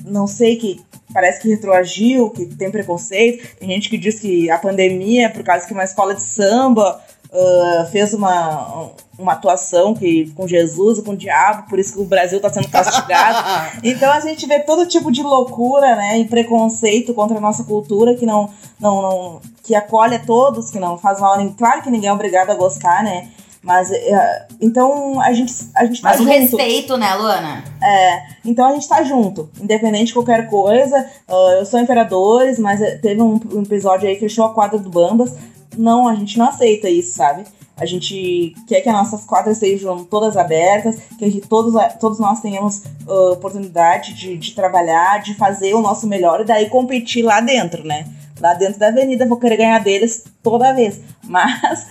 [0.04, 0.80] não sei que
[1.12, 3.56] parece que retroagiu, que tem preconceito.
[3.58, 7.00] Tem gente que diz que a pandemia é por causa que uma escola de samba
[7.30, 12.04] uh, fez uma, uma atuação que, com Jesus com o diabo, por isso que o
[12.04, 13.78] Brasil está sendo castigado.
[13.82, 18.14] então a gente vê todo tipo de loucura né, e preconceito contra a nossa cultura
[18.14, 21.38] que não, não, não que acolhe a todos, que não faz mal.
[21.56, 23.28] Claro que ninguém é obrigado a gostar, né?
[23.64, 26.28] Mas, uh, então, a gente, a gente tá Mas junto.
[26.28, 27.64] o respeito, né, Luana?
[27.82, 30.98] É, então a gente tá junto, independente de qualquer coisa.
[31.26, 34.90] Uh, eu sou Imperadores, mas teve um, um episódio aí que fechou a quadra do
[34.90, 35.34] Bambas.
[35.76, 37.44] Não, a gente não aceita isso, sabe?
[37.76, 42.40] A gente quer que as nossas quadras sejam todas abertas, que gente, todos, todos nós
[42.40, 47.40] tenhamos uh, oportunidade de, de trabalhar, de fazer o nosso melhor e daí competir lá
[47.40, 48.06] dentro, né?
[48.40, 51.00] Lá dentro da avenida, vou querer ganhar deles toda vez.
[51.22, 51.86] Mas,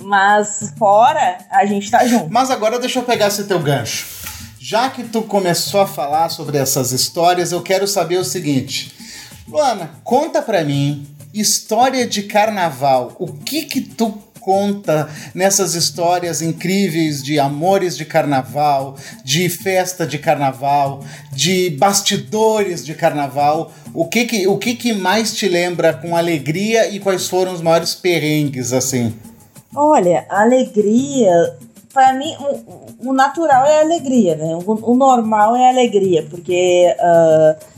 [0.00, 2.30] mas fora, a gente tá junto.
[2.30, 4.06] Mas agora deixa eu pegar esse teu gancho.
[4.60, 8.94] Já que tu começou a falar sobre essas histórias, eu quero saber o seguinte.
[9.48, 13.14] Luana, conta pra mim, história de carnaval.
[13.18, 14.10] O que que tu
[14.48, 22.94] conta nessas histórias incríveis de amores de carnaval, de festa de carnaval, de bastidores de
[22.94, 23.70] carnaval.
[23.92, 27.60] O que que, o que, que mais te lembra com alegria e quais foram os
[27.60, 29.14] maiores perrengues assim?
[29.76, 31.58] Olha, alegria
[31.92, 34.58] para mim, o, o, natural é alegria, né?
[34.64, 37.77] O, o, normal é alegria, porque uh,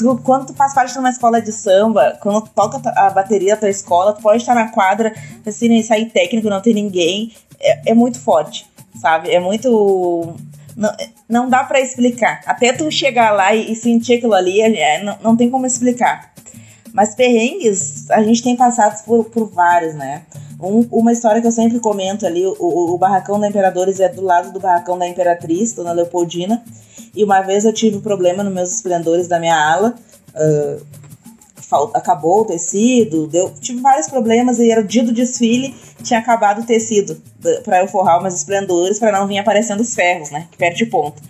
[0.00, 3.60] tu, quando tu faz parte de uma escola de samba, quando toca a bateria da
[3.60, 5.14] tua escola, tu pode estar na quadra,
[5.46, 7.32] assim, sair técnico, não tem ninguém.
[7.60, 8.66] É, é muito forte,
[9.00, 9.30] sabe?
[9.30, 10.34] É muito.
[10.74, 10.90] Não,
[11.28, 12.40] não dá para explicar.
[12.46, 16.32] Até tu chegar lá e, e sentir aquilo ali, é, não, não tem como explicar.
[16.92, 20.22] Mas perrengues, a gente tem passado por, por vários, né?
[20.60, 24.08] Um, uma história que eu sempre comento ali, o, o, o, barracão da Imperadores é
[24.08, 26.62] do lado do barracão da Imperatriz, Dona Leopoldina.
[27.14, 29.94] E uma vez eu tive um problema nos meus esplendores da minha ala.
[30.34, 31.00] Uh,
[31.94, 36.66] acabou o tecido, deu, tive vários problemas e era dia do desfile, tinha acabado o
[36.66, 37.20] tecido
[37.64, 40.48] para eu forrar meus esplendores para não vir aparecendo os ferros, né?
[40.50, 41.22] Que perde ponto.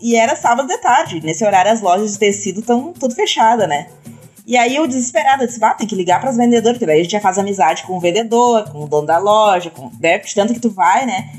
[0.00, 3.86] E era sábado de tarde, nesse horário as lojas de tecido estão tudo fechadas, né?
[4.46, 7.02] E aí eu desesperada, disse, ah, tem que ligar para as vendedoras, porque daí a
[7.02, 10.52] gente já faz amizade com o vendedor, com o dono da loja, com né, tanto
[10.52, 11.30] que tu vai, né?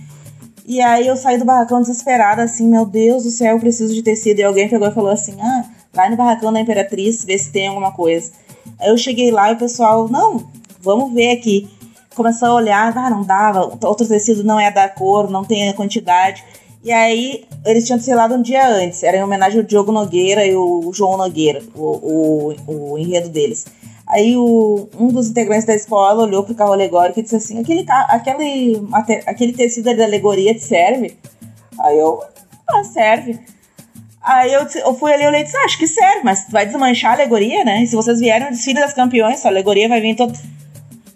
[0.67, 4.01] E aí eu saí do barracão desesperada, assim, meu Deus do céu, eu preciso de
[4.01, 4.39] tecido.
[4.39, 7.67] E alguém pegou e falou assim: ah, vai no barracão da Imperatriz, ver se tem
[7.67, 8.31] alguma coisa.
[8.79, 10.49] Aí eu cheguei lá e o pessoal, não,
[10.81, 11.69] vamos ver aqui.
[12.15, 15.73] Começou a olhar, ah, não dava, outro tecido não é da cor, não tem a
[15.73, 16.43] quantidade.
[16.83, 20.55] E aí eles tinham selado um dia antes, era em homenagem ao Diogo Nogueira e
[20.55, 23.65] o João Nogueira, o, o, o enredo deles.
[24.07, 27.85] Aí o, um dos integrantes da escola olhou pro carro alegórico e disse assim: aquele,
[27.89, 28.81] aquele,
[29.25, 31.17] aquele tecido da alegoria te serve?
[31.79, 32.21] Aí eu,
[32.67, 33.39] ah, serve.
[34.21, 36.65] Aí eu, eu fui ali e olhei e disse: ah, acho que serve, mas vai
[36.67, 37.83] desmanchar a alegoria, né?
[37.83, 40.37] E se vocês vierem no desfile das campeões, a alegoria vai vir todo.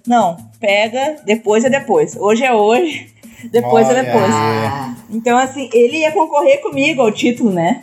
[0.07, 2.15] Não, pega, depois é depois.
[2.15, 3.13] Hoje é hoje,
[3.51, 3.99] depois é Olha.
[3.99, 4.33] é depois.
[5.11, 7.81] Então, assim, ele ia concorrer comigo ao título, né?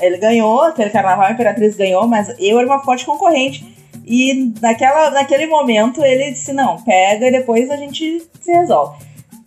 [0.00, 3.77] Ele ganhou, aquele carnaval a Imperatriz ganhou, mas eu era uma forte concorrente.
[4.08, 9.06] E naquela, naquele momento ele disse: não, pega e depois a gente se resolve.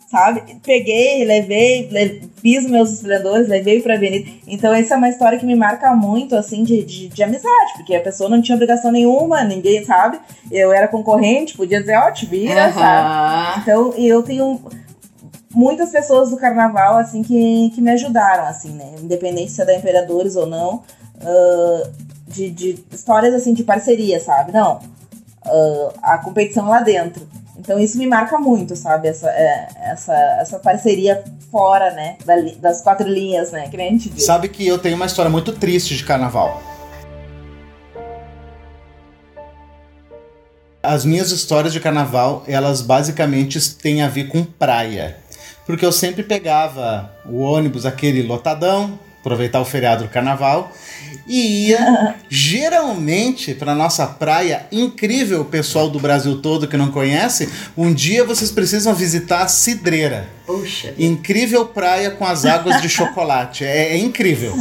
[0.10, 0.60] Sabe?
[0.62, 4.30] Peguei, levei, levei fiz meus esplendores, levei pra avenida.
[4.48, 7.96] Então, essa é uma história que me marca muito, assim, de, de, de, amizade, porque
[7.96, 10.20] a pessoa não tinha obrigação nenhuma, ninguém, sabe?
[10.52, 12.74] Eu era concorrente, podia dizer, ó, oh, te vira, uhum.
[12.74, 13.62] sabe?
[13.62, 14.60] Então, eu tenho
[15.54, 18.96] muitas pessoas do carnaval, assim, que, que me ajudaram, assim, né?
[19.02, 20.84] Independente se é da Imperadores ou não.
[21.22, 24.52] Uh, de, de histórias assim de parceria, sabe?
[24.52, 24.80] Não.
[25.46, 27.28] Uh, a competição lá dentro.
[27.58, 29.08] Então isso me marca muito, sabe?
[29.08, 32.18] Essa, é, essa, essa parceria fora, né?
[32.60, 33.68] das quatro linhas, né?
[33.70, 34.24] Que nem a gente diz.
[34.24, 36.62] Sabe que eu tenho uma história muito triste de carnaval.
[40.82, 45.18] As minhas histórias de carnaval, elas basicamente têm a ver com praia.
[45.66, 50.72] Porque eu sempre pegava o ônibus, aquele lotadão, aproveitar o feriado do carnaval,
[51.28, 57.50] e ia geralmente para nossa praia incrível, pessoal do Brasil todo que não conhece.
[57.78, 60.28] Um dia vocês precisam visitar a Cidreira.
[60.46, 60.94] Puxa.
[60.98, 63.64] Incrível praia com as águas de chocolate.
[63.64, 64.56] É, é incrível.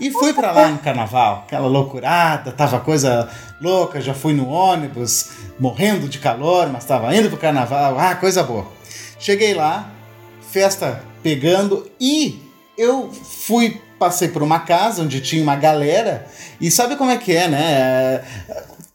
[0.00, 3.28] E fui para lá no carnaval, aquela loucurada, tava coisa
[3.60, 7.98] louca, já fui no ônibus, morrendo de calor, mas estava indo pro carnaval.
[7.98, 8.66] Ah, coisa boa.
[9.18, 9.90] Cheguei lá,
[10.50, 12.40] festa pegando e
[12.76, 16.26] eu fui passei por uma casa onde tinha uma galera
[16.60, 18.24] e sabe como é que é, né?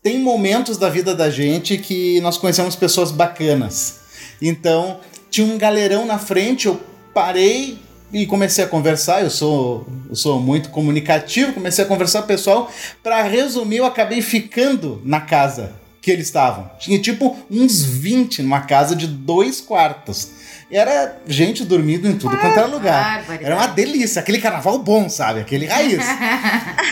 [0.02, 4.02] Tem momentos da vida da gente que nós conhecemos pessoas bacanas.
[4.42, 6.80] Então, tinha um galerão na frente, eu
[7.14, 7.80] parei
[8.12, 9.24] e comecei a conversar.
[9.24, 12.72] Eu sou, eu sou muito comunicativo, comecei a conversar com o pessoal.
[13.02, 16.70] Para resumir, eu acabei ficando na casa que eles estavam.
[16.80, 20.30] Tinha tipo uns 20 numa casa de dois quartos.
[20.74, 23.24] Era gente dormindo em tudo quanto era lugar.
[23.40, 25.42] Era uma delícia, aquele carnaval bom, sabe?
[25.42, 26.04] Aquele raiz.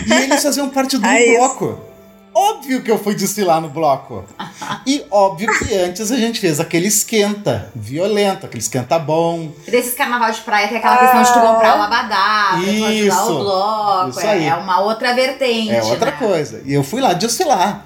[0.05, 1.35] e eles faziam parte do Raiz.
[1.35, 1.79] bloco.
[2.33, 4.23] Óbvio que eu fui desfilar no bloco.
[4.85, 9.51] E óbvio que antes a gente fez aquele esquenta violento, aquele esquenta bom.
[9.67, 12.85] E desses carnaval de praia tem aquela questão de tu comprar o abadá, pra tu
[12.85, 14.09] ajudar Isso, o bloco.
[14.11, 14.45] isso é, aí.
[14.45, 15.71] é uma outra vertente.
[15.71, 16.17] É outra né?
[16.17, 16.61] coisa.
[16.65, 17.85] E eu fui lá desfilar.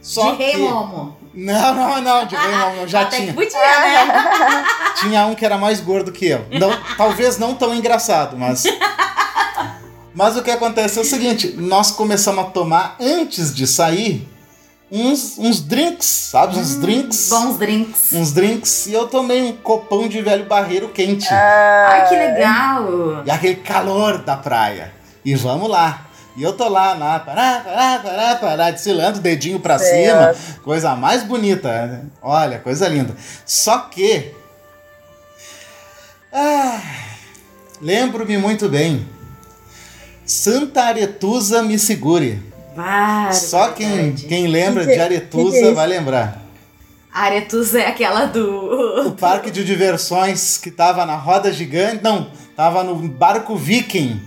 [0.00, 0.58] Só de rei que...
[0.58, 1.21] Momo.
[1.34, 3.28] Não, não, não, de rei não, eu já Até tinha.
[3.28, 4.64] que podia, né?
[5.00, 6.46] Tinha um que era mais gordo que eu.
[6.50, 8.64] Não, talvez não tão engraçado, mas.
[10.14, 14.28] Mas o que acontece é o seguinte: nós começamos a tomar, antes de sair,
[14.90, 16.58] uns, uns drinks, sabe?
[16.58, 17.28] Uns drinks.
[17.30, 18.12] Bons drinks.
[18.12, 18.86] Uns drinks.
[18.88, 21.26] E eu tomei um copão de velho barreiro quente.
[21.32, 23.22] Ai, que legal.
[23.24, 24.92] E aquele calor da praia.
[25.24, 26.06] E vamos lá.
[26.36, 30.34] E eu tô lá, lá, pará, pará, pará, pará, desfilando, dedinho pra cima.
[30.64, 32.02] Coisa mais bonita.
[32.22, 33.14] Olha, coisa linda.
[33.44, 34.32] Só que.
[36.32, 36.80] Ah,
[37.82, 39.04] Lembro-me muito bem.
[40.24, 42.40] Santa Aretusa me segure.
[42.76, 44.26] Vário, Só quem, verdade.
[44.28, 46.40] quem lembra Que de Aretusa que que é vai lembrar.
[47.12, 49.08] A Aretusa é aquela do.
[49.08, 52.02] O parque de diversões que tava na roda gigante.
[52.04, 54.22] Não, tava no barco viking.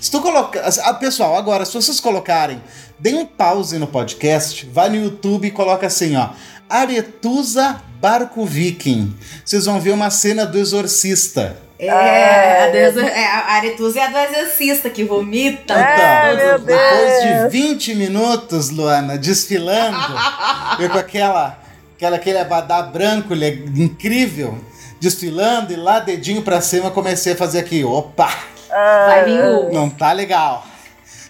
[0.00, 0.62] Se tu colocar.
[0.84, 2.60] Ah, pessoal, agora, se vocês colocarem,
[2.98, 6.30] deem um pause no podcast, vai no YouTube e coloca assim, ó.
[6.68, 9.14] Aretusa Barco Viking.
[9.44, 11.56] Vocês vão ver uma cena do exorcista.
[11.78, 15.74] É, a, do exor- é, a Aretusa é a do exorcista que vomita.
[15.74, 16.62] Os Deus.
[16.64, 19.96] Depois de 20 minutos, Luana, desfilando,
[20.78, 21.58] eu com aquela,
[21.96, 24.58] aquela, aquele abadá branco le- incrível,
[25.00, 28.30] desfilando e lá, dedinho pra cima, comecei a fazer aqui, opa,
[28.70, 29.72] Vai vir o.
[29.72, 30.64] não tá legal.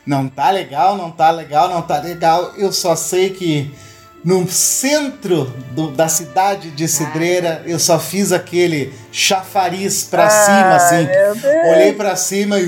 [0.06, 2.52] Não tá legal, não tá legal, não tá legal.
[2.56, 3.72] Eu só sei que
[4.24, 11.04] no centro do- da cidade de Cidreira, eu só fiz aquele chafariz pra cima, assim.
[11.06, 11.66] meu Deus.
[11.74, 12.66] Olhei pra cima e.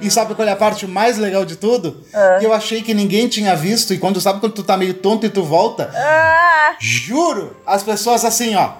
[0.00, 2.02] E sabe qual é a parte mais legal de tudo?
[2.38, 5.26] Que eu achei que ninguém tinha visto, e quando sabe quando tu tá meio tonto
[5.26, 8.70] e tu volta, Ah, juro, as pessoas assim, ó,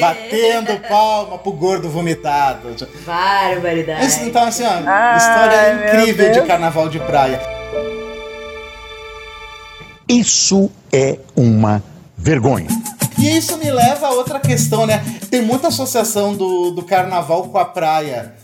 [0.00, 2.74] batendo palma pro gordo vomitado.
[3.06, 4.04] Barbaridade.
[4.06, 7.40] Esse- Então, assim, ó, Ai, história incrível de carnaval de praia.
[10.08, 11.82] Isso é uma
[12.16, 12.66] vergonha.
[13.18, 15.02] E isso me leva a outra questão, né?
[15.30, 18.34] Tem muita associação do, do carnaval com a praia.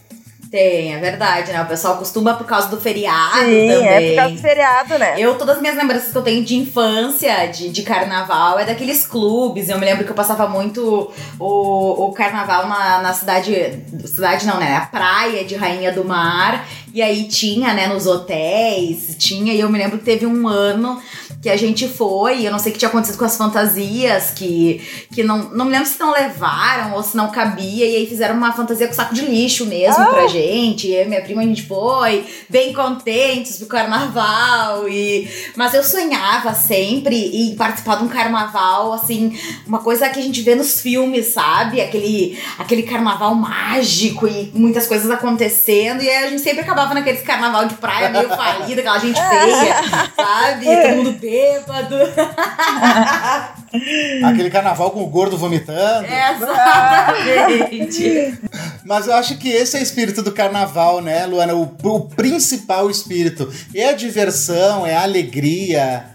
[0.50, 1.62] Tem, é verdade, né?
[1.62, 3.86] O pessoal costuma por causa do feriado sim, também.
[3.86, 5.14] é por causa do feriado, né?
[5.18, 9.06] Eu, todas as minhas lembranças que eu tenho de infância, de, de carnaval, é daqueles
[9.06, 9.68] clubes.
[9.68, 13.82] Eu me lembro que eu passava muito o, o carnaval na, na cidade.
[14.04, 14.76] Cidade não, né?
[14.76, 16.66] A praia de Rainha do Mar.
[16.94, 19.52] E aí tinha, né, nos hotéis, tinha.
[19.52, 20.98] E eu me lembro que teve um ano
[21.46, 24.82] que a gente foi, eu não sei o que tinha acontecido com as fantasias, que,
[25.12, 28.34] que não, não me lembro se não levaram ou se não cabia, e aí fizeram
[28.34, 30.06] uma fantasia com saco de lixo mesmo Ah!
[30.06, 30.90] pra gente.
[30.90, 34.88] Eu e minha prima a gente foi, bem contentes pro carnaval.
[34.88, 35.30] E...
[35.54, 40.42] Mas eu sonhava sempre em participar de um carnaval, assim, uma coisa que a gente
[40.42, 41.80] vê nos filmes, sabe?
[41.80, 46.02] Aquele, aquele carnaval mágico e muitas coisas acontecendo.
[46.02, 50.10] E aí a gente sempre acabava naqueles carnaval de praia meio falido, aquela gente feia,
[50.16, 50.64] sabe?
[50.64, 51.96] Todo mundo bêbado.
[54.24, 56.06] Aquele carnaval com o gordo vomitando.
[56.06, 58.38] Exatamente.
[58.84, 61.54] Mas eu acho que esse é o espírito do carnaval, né, Luana?
[61.54, 63.52] O, o principal espírito.
[63.74, 66.06] É a diversão, é a alegria.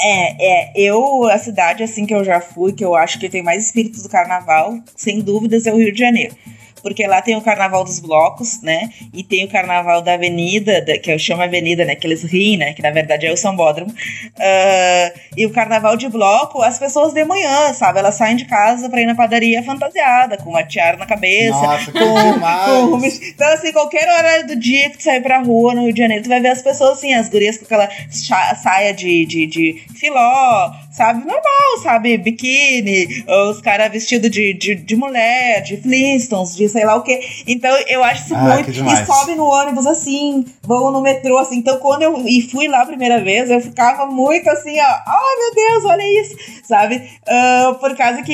[0.00, 3.42] É, é, eu, a cidade assim que eu já fui, que eu acho que tem
[3.42, 6.34] mais espírito do carnaval, sem dúvidas, é o Rio de Janeiro.
[6.84, 8.90] Porque lá tem o carnaval dos blocos, né?
[9.12, 11.96] E tem o carnaval da avenida, da- que eu chamo avenida, né?
[11.96, 12.74] Que eles riem, né?
[12.74, 13.92] Que na verdade é o sambódromo.
[14.38, 17.98] Ah, e o carnaval de bloco, as pessoas de manhã, sabe?
[17.98, 21.50] Elas saem de casa pra ir na padaria fantasiada, com uma tiara na cabeça.
[21.56, 22.40] Nossa, que com-
[22.90, 25.98] com- então, assim, qualquer hora do dia que tu sair pra rua no Rio de
[26.00, 27.88] Janeiro, tu vai ver as pessoas assim, as gurias com aquela
[28.54, 31.20] saia de, de, de filó, sabe?
[31.24, 32.18] Normal, sabe?
[32.18, 37.20] Biquíni, os caras vestidos de, de, de mulher, de Flintstones, de sei lá o quê.
[37.46, 38.70] Então eu acho isso Ah, muito.
[38.70, 41.56] E sobe no ônibus assim, vão no metrô assim.
[41.56, 44.84] Então quando eu e fui lá a primeira vez, eu ficava muito assim, ó.
[45.06, 47.02] Ai meu Deus, olha isso, sabe?
[47.26, 48.32] Ah, por causa que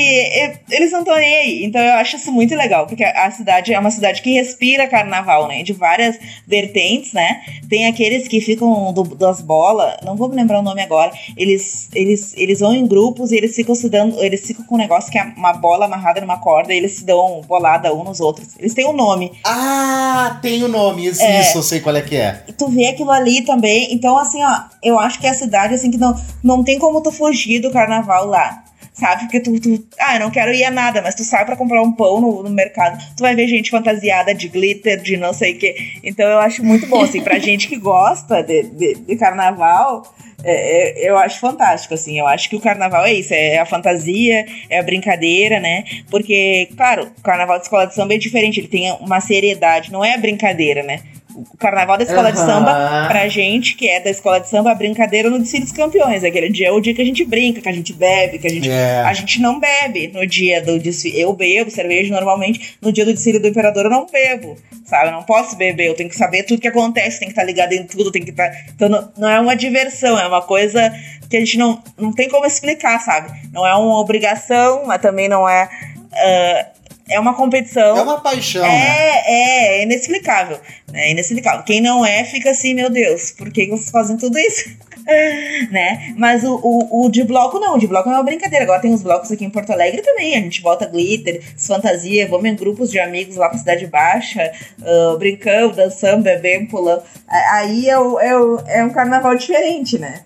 [0.70, 1.64] eles não estão nem aí.
[1.64, 5.46] Então eu acho isso muito legal, porque a cidade é uma cidade que respira carnaval,
[5.46, 5.62] né?
[5.62, 7.40] De várias vertentes, né?
[7.68, 11.12] Tem aqueles que ficam do- das bolas, não vou me lembrar o nome agora.
[11.36, 14.78] Eles, eles, eles vão em grupos e eles ficam se dando, eles ficam com um
[14.78, 18.20] negócio que é uma bola amarrada numa corda e eles se dão bolada um nos
[18.20, 18.29] outros.
[18.58, 19.32] Eles têm um nome.
[19.44, 21.40] Ah, tem o nome, isso, É.
[21.40, 22.44] isso eu sei qual é que é.
[22.56, 23.92] Tu vê aquilo ali também.
[23.92, 27.00] Então, assim, ó, eu acho que é a cidade, assim, que não, não tem como
[27.02, 28.64] tu fugir do carnaval lá.
[29.00, 29.22] Sabe?
[29.22, 29.82] Porque tu, tu.
[29.98, 32.42] Ah, eu não quero ir a nada, mas tu sai pra comprar um pão no,
[32.42, 35.74] no mercado, tu vai ver gente fantasiada de glitter, de não sei o quê.
[36.04, 40.02] Então eu acho muito bom, assim, pra gente que gosta de, de, de carnaval,
[40.44, 42.18] é, é, eu acho fantástico, assim.
[42.18, 45.84] Eu acho que o carnaval é isso, é a fantasia, é a brincadeira, né?
[46.10, 50.04] Porque, claro, o carnaval de escola de samba é diferente, ele tem uma seriedade, não
[50.04, 51.00] é a brincadeira, né?
[51.34, 52.46] O carnaval da escola de Aham.
[52.46, 56.24] samba, pra gente que é da escola de samba, a brincadeira no desfile dos campeões.
[56.24, 58.50] Aquele dia é o dia que a gente brinca, que a gente bebe, que a
[58.50, 58.70] gente.
[58.70, 59.02] É.
[59.02, 61.20] A gente não bebe no dia do desfile.
[61.20, 62.76] Eu bebo cerveja normalmente.
[62.80, 64.56] No dia do desfile do imperador eu não bebo.
[64.84, 65.08] Sabe?
[65.08, 65.86] Eu não posso beber.
[65.86, 68.30] Eu tenho que saber tudo que acontece, tem que estar ligado em tudo, tem que
[68.30, 68.50] estar.
[68.74, 70.92] Então não, não é uma diversão, é uma coisa
[71.28, 73.30] que a gente não, não tem como explicar, sabe?
[73.52, 75.68] Não é uma obrigação, mas também não é.
[76.12, 76.66] ah,
[77.10, 77.96] é uma competição.
[77.96, 78.68] É uma paixão, né?
[78.68, 80.58] É, é, é inexplicável.
[80.92, 81.62] É inexplicável.
[81.64, 84.70] Quem não é, fica assim, meu Deus, por que vocês fazem tudo isso?
[85.70, 86.12] né?
[86.16, 88.64] Mas o, o, o de bloco não, o de bloco é uma brincadeira.
[88.64, 90.36] Agora tem os blocos aqui em Porto Alegre também.
[90.36, 94.52] A gente bota glitter, fantasia, vamos em grupos de amigos lá pra Cidade Baixa,
[94.82, 97.02] ah, brincando, dançando, bebendo, pulando.
[97.28, 100.22] Aí é, o- é, o- é um carnaval diferente, né?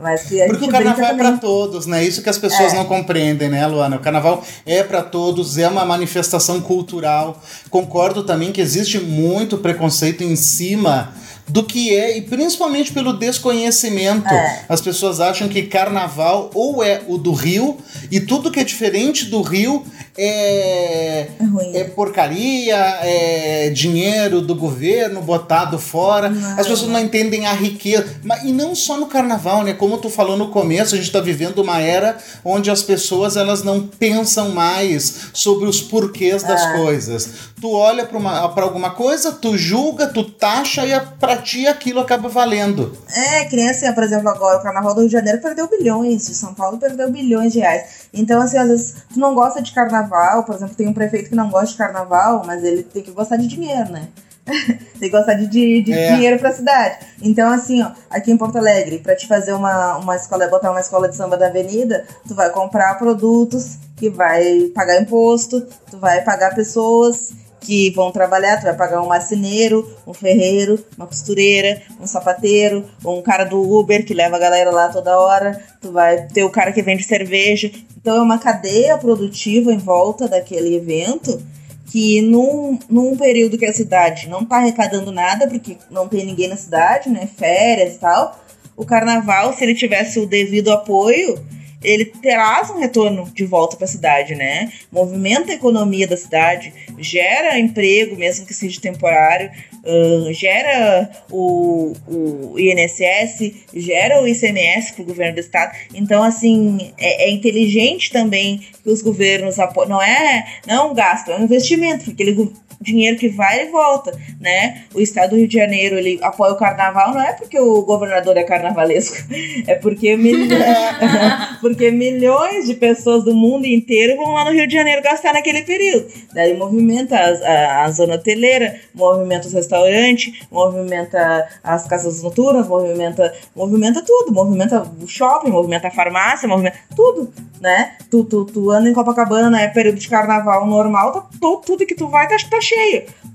[0.00, 2.04] Mas que Porque o carnaval é pra todos, né?
[2.04, 2.76] Isso que as pessoas É.
[2.76, 3.96] não compreendem, né, Luana?
[3.96, 7.40] O carnaval é pra todos, é uma manifestação cultural.
[7.70, 11.12] Concordo também que existe muito preconceito em cima
[11.48, 14.28] do que é, e principalmente pelo desconhecimento.
[14.32, 14.64] É.
[14.68, 17.76] As pessoas acham que carnaval ou é o do Rio,
[18.10, 19.84] e tudo que é diferente do Rio
[20.16, 21.76] é, É ruim.
[21.76, 26.28] é porcaria, é dinheiro do governo botado fora.
[26.28, 26.50] Não.
[26.60, 28.16] As pessoas não entendem a riqueza.
[28.22, 29.72] Mas, e não só no carnaval, né?
[29.72, 33.62] Como tu falou no começo, a gente está vivendo uma era onde as pessoas elas
[33.62, 36.72] não pensam mais sobre os porquês das É.
[36.76, 37.28] coisas.
[37.60, 41.00] Tu olha para alguma coisa, tu julga, tu taxa e a-
[41.34, 42.96] pra ti aquilo acaba valendo.
[43.14, 46.26] É, que nem assim, por exemplo, agora o Carnaval do Rio de Janeiro perdeu bilhões,
[46.26, 48.06] de São Paulo perdeu bilhões de reais.
[48.12, 51.34] Então, assim, às vezes tu não gosta de carnaval, por exemplo, tem um prefeito que
[51.34, 54.08] não gosta de carnaval, mas ele tem que gostar de dinheiro, né?
[54.44, 56.14] tem que gostar de, de, de É.
[56.14, 56.96] dinheiro pra cidade.
[57.22, 60.80] Então, assim, ó, aqui em Porto Alegre, pra te fazer uma, uma escola, botar uma
[60.80, 65.60] escola de samba da avenida, tu vai comprar produtos que vai pagar imposto,
[65.90, 67.30] tu vai pagar pessoas
[67.62, 73.22] que vão trabalhar, tu vai pagar um marceneiro, um ferreiro, uma costureira, um sapateiro, um
[73.22, 76.72] cara do Uber que leva a galera lá toda hora, tu vai ter o cara
[76.72, 77.70] que vende cerveja.
[77.96, 81.40] Então é uma cadeia produtiva em volta daquele evento
[81.86, 86.48] que num, num período que a cidade não tá arrecadando nada, porque não tem ninguém
[86.48, 87.28] na cidade, né?
[87.36, 88.42] Férias e tal.
[88.74, 91.38] O carnaval, se ele tivesse o devido apoio,
[91.82, 94.72] ele traz um retorno de volta para a cidade, né?
[94.90, 99.50] Movimenta a economia da cidade, gera emprego, mesmo que seja temporário,
[99.84, 105.76] ahn, gera o, o INSS, gera o ICMS para o governo do estado.
[105.94, 109.90] Então, assim, é, é inteligente também que os governos apoiem.
[109.90, 112.52] Não é, não é um gasto, é um investimento, porque ele
[112.82, 114.82] dinheiro que vai e volta, né?
[114.94, 118.36] O estado do Rio de Janeiro, ele apoia o carnaval, não é porque o governador
[118.36, 119.16] é carnavalesco,
[119.66, 120.36] é porque, mil...
[121.60, 125.62] porque milhões de pessoas do mundo inteiro vão lá no Rio de Janeiro gastar naquele
[125.62, 126.06] período.
[126.34, 133.32] Daí movimenta as- a, a zona hoteleira, movimenta os restaurantes, movimenta as casas noturnas, movimenta,
[133.54, 137.92] movimenta tudo, movimenta o shopping, movimenta a farmácia, movimenta tudo, né?
[138.10, 139.68] Tu, tu, tu anda em Copacabana, né?
[139.68, 142.71] Período de carnaval normal, tá, tu- tudo que tu vai tá, tá cheio.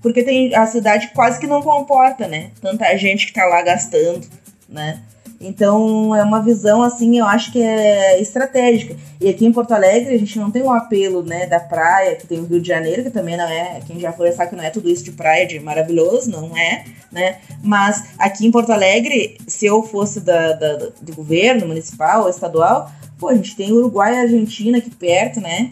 [0.02, 2.52] Porque tem a cidade quase que não comporta, né?
[2.62, 4.26] Tanta gente que tá lá gastando,
[4.70, 5.02] né?
[5.40, 8.96] Então é uma visão assim, eu acho que é estratégica.
[9.22, 12.26] E aqui em Porto Alegre a gente não tem um apelo, né, da praia, que
[12.26, 14.64] tem o Rio de Janeiro, que também não é, quem já foi sabe que não
[14.64, 17.38] é tudo isso de praia, de maravilhoso, não é, né?
[17.62, 22.90] Mas aqui em Porto Alegre, se eu fosse da, da- do governo municipal ou estadual,
[23.20, 25.70] pô, a gente tem Uruguai e Argentina aqui perto, né?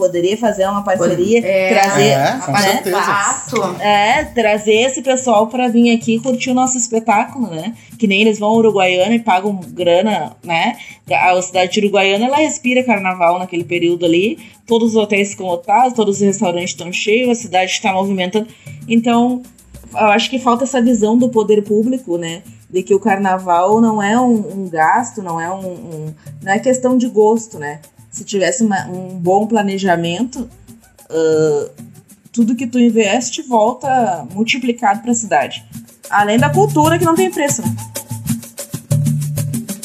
[0.00, 1.74] Poderia fazer uma parceria, É.
[1.74, 2.58] trazer, É, com né?
[2.60, 3.80] certeza.
[3.80, 7.74] É, trazer esse pessoal pra vir aqui curtir o nosso espetáculo, né?
[7.98, 10.76] Que nem eles vão ao Uruguaiana e pagam grana, né?
[11.12, 14.38] A cidade de Uruguaiana, ela respira carnaval naquele período ali.
[14.66, 18.46] Todos os hotéis ficam lotados, todos os restaurantes estão cheios, a cidade está movimentando.
[18.88, 19.42] Então,
[19.92, 22.42] eu acho que falta essa visão do poder público, né?
[22.70, 26.58] De que o carnaval não é um, um gasto, não é um, um- Não é
[26.58, 27.80] questão de gosto, né?
[28.10, 30.48] Se tivesse uma- um bom planejamento,
[31.08, 31.70] ah,
[32.32, 35.64] tudo que tu investe volta multiplicado para a cidade.
[36.08, 37.74] Além da cultura que não tem preço, né?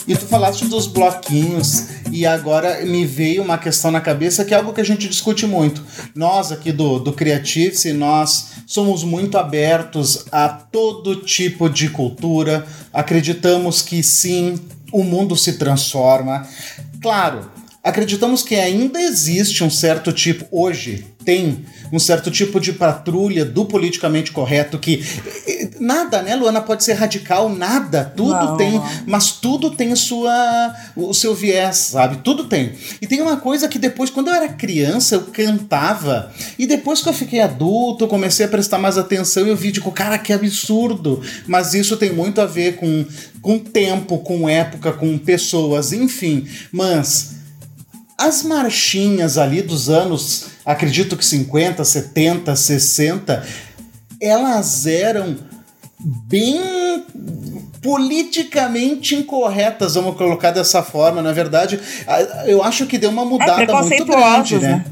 [0.08, 4.58] E tu falaste dos bloquinhos e agora me veio uma questão na cabeça que é
[4.58, 5.84] algo que a gente discute muito.
[6.14, 13.82] Nós aqui do, do Creative, nós somos muito abertos a todo tipo de cultura, acreditamos
[13.82, 14.60] que sim,
[14.92, 16.48] o mundo se transforma.
[17.02, 17.50] Claro,
[17.86, 21.64] acreditamos que ainda existe um certo tipo, hoje tem
[21.94, 25.04] um certo tipo de patrulha do politicamente correto que
[25.80, 28.90] nada, né, Luana, pode ser radical, nada, tudo Não, tem, não.
[29.06, 32.18] mas tudo tem sua o seu viés, sabe?
[32.24, 32.74] Tudo tem.
[33.02, 37.10] E tem uma coisa que depois, quando eu era criança, eu cantava, e depois que
[37.10, 40.34] eu fiquei adulto, eu comecei a prestar mais atenção e eu vi, tipo, cara, que
[40.34, 41.22] absurdo.
[41.46, 43.06] Mas isso tem muito a ver com,
[43.42, 46.48] com tempo, com época, com pessoas, enfim.
[46.72, 47.35] Mas
[48.18, 53.46] as marchinhas ali dos anos, acredito que 50, 70, 60,
[54.22, 55.36] elas eram
[56.00, 57.04] bem
[57.82, 61.22] politicamente incorretas, vamos colocar dessa forma.
[61.22, 61.80] Na verdade,
[62.46, 64.70] eu acho que deu uma mudada muito grande, né?
[64.70, 64.86] né?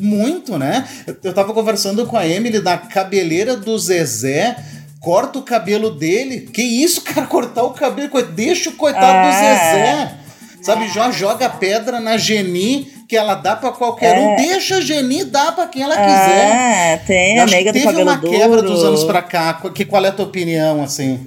[0.00, 0.86] Muito, né?
[1.24, 4.56] Eu- tava conversando com a Emily da cabeleira do Zezé.
[5.00, 6.42] Corta o cabelo dele.
[6.52, 7.26] Que isso, cara?
[7.26, 8.08] Cortar o cabelo.
[8.32, 9.32] Deixa o coitado do É.
[9.32, 10.14] Zezé.
[10.62, 14.30] Sabe, já joga pedra na Geni, que ela dá pra qualquer um.
[14.32, 14.36] É.
[14.36, 16.54] Deixa a Geni dar pra quem ela quiser.
[16.92, 18.32] É, tem Eu a nega que do teve uma duro.
[18.38, 19.54] quebra dos anos pra cá.
[19.54, 21.26] Qu- Que, qual é a tua opinião, assim?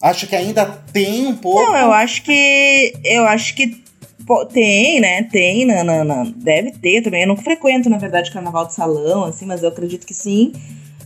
[0.00, 1.62] Acho que ainda tem um pouco.
[1.62, 2.92] Não, eu acho que.
[3.04, 3.80] Eu acho que
[4.26, 5.22] pô, tem, né?
[5.24, 7.22] Tem, na, na- na- deve ter também.
[7.22, 10.52] Eu não frequento, na verdade, carnaval de salão, assim, mas eu acredito que sim.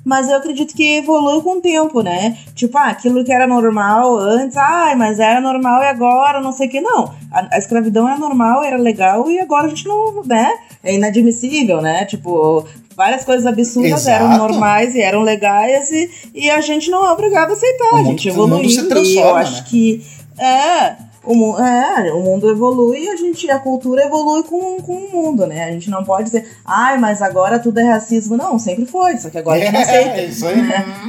[0.07, 2.39] Mas eu acredito que evolui com o tempo, né?
[2.55, 6.69] Tipo, ah, aquilo que era normal antes, ai, mas era normal e agora, não sei
[6.69, 6.81] o que.
[6.81, 10.49] Não, a, a escravidão era normal, era legal e agora a gente não, né?
[10.85, 12.05] É inadmissível, né?
[12.05, 12.65] Tipo,
[12.97, 14.25] várias coisas absurdas Exato.
[14.25, 17.95] eram normais e eram legais e, e a gente não é obrigado a aceitar.
[17.95, 18.71] O a gente evoluiu.
[19.05, 19.65] e eu acho né?
[19.69, 20.07] que
[20.39, 24.93] é o, mu- é, o mundo evolui e a gente, a cultura evolui com, com
[24.95, 25.65] o mundo, né?
[25.65, 28.37] A gente não pode dizer, ai, mas agora tudo é racismo.
[28.37, 30.11] Não, sempre foi, só que agora a gente não aceita.
[30.21, 30.57] É, isso aí.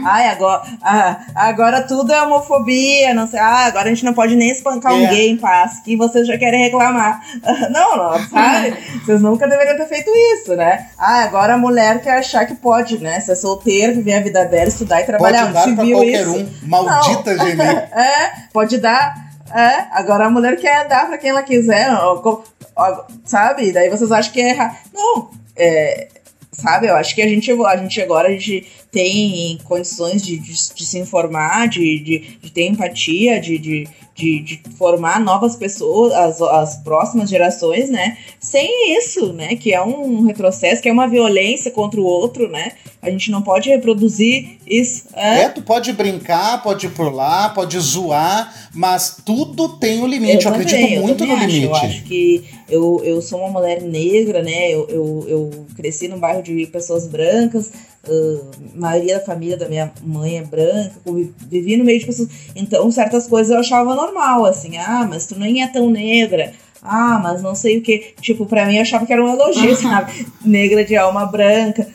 [0.06, 3.40] Ai, agora, ah, agora tudo é homofobia, não sei.
[3.40, 5.08] Ah, agora a gente não pode nem espancar um É.
[5.10, 7.22] gay em paz, que vocês já querem reclamar.
[7.72, 8.76] Não, não, sabe?
[9.06, 10.88] Vocês nunca deveriam ter feito isso, né?
[10.98, 13.20] Ah, agora a mulher quer achar que pode, né?
[13.20, 15.52] Ser solteira, viver a vida dela, estudar e Pode trabalhar.
[15.52, 16.36] dar Se pra qualquer isso?
[16.38, 16.50] um.
[16.64, 17.62] Maldita Geni.
[17.98, 19.27] É, pode dar.
[19.54, 21.90] É, agora a mulher quer dar pra quem ela quiser,
[23.24, 23.72] sabe?
[23.72, 24.78] Daí vocês acham que é errado.
[24.94, 26.08] Não, é,
[26.52, 26.88] sabe?
[26.88, 30.86] Eu acho que a gente, a gente agora a gente tem condições de, de, de
[30.86, 33.88] se informar, de, de, de ter empatia, de, de,
[34.18, 38.18] de, de formar novas pessoas, as, as próximas gerações, né?
[38.40, 39.56] Sem isso, né?
[39.56, 42.72] Que é um retrocesso, que é uma violência contra o outro, né?
[43.00, 45.06] A gente não pode reproduzir isso.
[45.14, 50.46] É, É, tu pode brincar, pode pular, pode zoar, mas tudo tem um limite.
[50.46, 51.46] Eu, acredito também, eu muito no acho.
[51.46, 51.66] limite.
[51.66, 54.72] Eu acho que eu, eu sou uma mulher negra, né?
[54.72, 57.72] Eu, eu, eu cresci num bairro de pessoas brancas.
[58.06, 58.42] ah,
[58.76, 60.94] a maioria da família da minha mãe é branca,
[61.50, 62.30] vivi no meio de pessoas.
[62.56, 66.54] Então, certas coisas eu achava normal, assim, ah, mas tu nem é tão negra.
[66.82, 68.14] Ah, mas não sei o que.
[68.22, 70.28] Tipo, pra mim eu achava que era um elogio, sabe?
[70.44, 71.88] Negra de alma branca.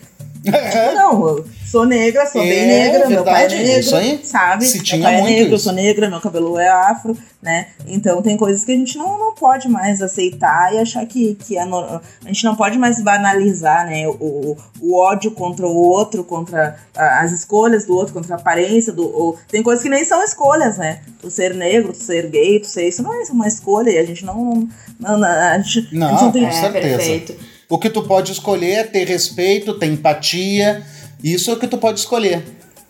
[0.95, 4.21] Não, sou negra, sou bem É, negra, meu pai é verdade, negro, isso aí.
[4.23, 4.65] sabe?
[4.67, 5.65] Se meu tinha pai é muito negro, eu isso.
[5.65, 7.69] sou negra, meu cabelo é afro, né?
[7.89, 11.57] Então tem coisas que a gente não, não pode mais aceitar e achar que, que
[11.57, 14.07] é no- a gente não pode mais banalizar, né?
[14.07, 19.05] O, o, ódio contra o outro, contra as escolhas do outro, contra a aparência do.
[19.05, 21.01] o- tem coisas que nem são escolhas, né?
[21.21, 24.05] Tu ser negro, tu ser gay, tu ser isso não é uma escolha e a
[24.05, 24.69] gente não.
[25.01, 26.45] não, não a gente, Não, a gente não tem.
[26.45, 26.97] com certeza.
[26.99, 27.35] perfeito.
[27.69, 30.83] O que tu pode escolher é ter respeito, ter empatia.
[31.23, 32.45] Isso é o que tu pode escolher.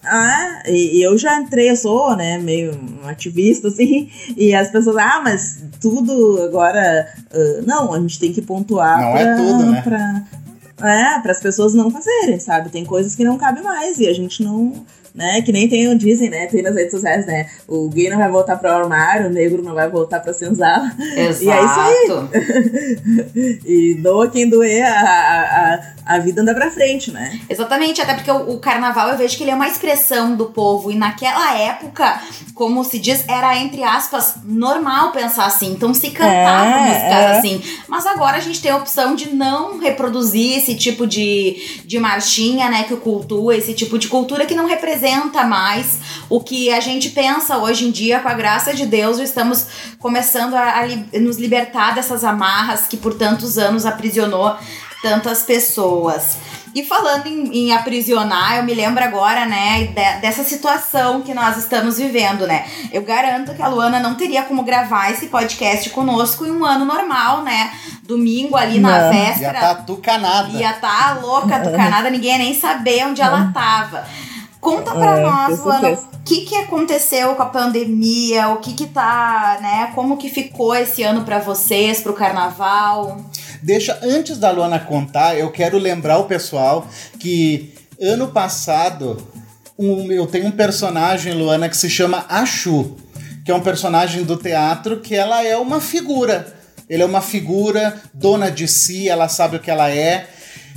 [0.05, 4.97] Ah, e eu já entrei, eu sou, né, meio um ativista, assim, e as pessoas,
[4.97, 7.07] ah, mas tudo agora.
[7.33, 9.83] ah, não, a gente tem que pontuar Não pra, é tudo, né?
[9.83, 10.25] pra,
[10.91, 12.71] é, para as pessoas não fazerem, sabe?
[12.71, 14.73] Tem coisas que não cabem mais e a gente não,
[15.15, 15.43] né?
[15.43, 16.47] Que nem tem, dizem, né?
[16.47, 17.47] Tem nas redes sociais, né?
[17.69, 20.91] O gay não vai voltar pro armário, o negro não vai voltar pra senzala.
[21.17, 21.45] Exato.
[21.45, 23.61] E é isso aí.
[23.67, 27.39] e doa quem doer, a, a, a vida anda pra frente, né?
[27.49, 30.91] Exatamente, até porque o, o carnaval eu vejo que ele é uma expressão do povo.
[30.91, 32.21] E naquela época,
[32.55, 35.73] como se diz, era, entre aspas, normal pensar assim.
[35.73, 37.39] Então se cantava É, músicas é.
[37.39, 37.63] assim.
[37.87, 42.71] Mas agora a gente tem a opção de não reproduzir esse tipo de, de marchinha,
[42.71, 42.85] né?
[42.85, 45.02] Que cultua, esse tipo de cultura que não representa
[45.49, 45.99] mais
[46.29, 49.67] o que a gente pensa hoje em dia, com a graça de Deus, estamos
[49.99, 54.55] começando a, a li- nos libertar dessas amarras que por tantos anos aprisionou
[55.03, 56.37] tantas pessoas.
[56.75, 61.59] E falando em, em aprisionar, eu me lembro agora, né, de- dessa situação que nós
[61.59, 62.65] estamos vivendo, né?
[62.91, 66.85] Eu garanto que a Luana não teria como gravar esse podcast conosco em um ano
[66.87, 67.73] normal, né?
[68.05, 68.99] Domingo ali na Não.
[68.99, 69.61] Já véspera.
[69.61, 70.49] tá tucanada.
[70.57, 74.07] Ia tá louca do Canadá, ninguém ia nem saber onde ela tava.
[74.63, 78.49] Conta pra É, nós, Luana, o que que aconteceu com a pandemia?
[78.51, 79.91] O que que tá, né?
[79.93, 83.21] Como que ficou esse ano pra vocês, pro carnaval?
[83.61, 86.87] Deixa, antes da Luana contar, eu quero lembrar o pessoal
[87.19, 89.19] que ano passado
[89.77, 92.97] um- eu tenho um personagem, Luana, que se chama Achu,
[93.45, 96.55] que é um personagem do teatro que ela é uma figura.
[96.89, 100.29] Ele é uma figura dona de si, ela sabe o que ela é.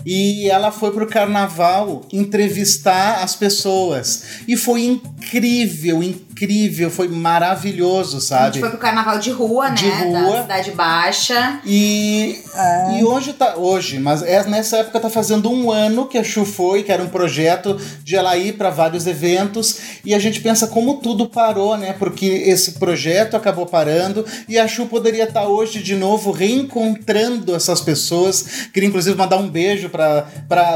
[0.06, 4.24] E ela foi pro carnaval entrevistar as pessoas.
[4.48, 6.25] E foi incrível, incrível,
[6.92, 8.46] foi maravilhoso, A sabe?
[8.56, 10.04] gente foi pro carnaval de rua, De né?
[10.04, 10.32] rua.
[10.38, 11.60] Da Cidade Baixa.
[11.66, 12.42] E,
[13.00, 13.56] e hoje tá.
[13.58, 17.02] Hoje, mas é, nessa época tá fazendo um ano que a Chu foi, que era
[17.02, 19.78] um projeto de ela ir para vários eventos.
[20.04, 21.94] E a gente pensa como tudo parou, né?
[21.94, 27.82] Porque esse projeto acabou parando e a Chu poderia estar hoje de novo reencontrando essas
[27.82, 28.68] pessoas.
[28.74, 30.28] Queria inclusive mandar um beijo para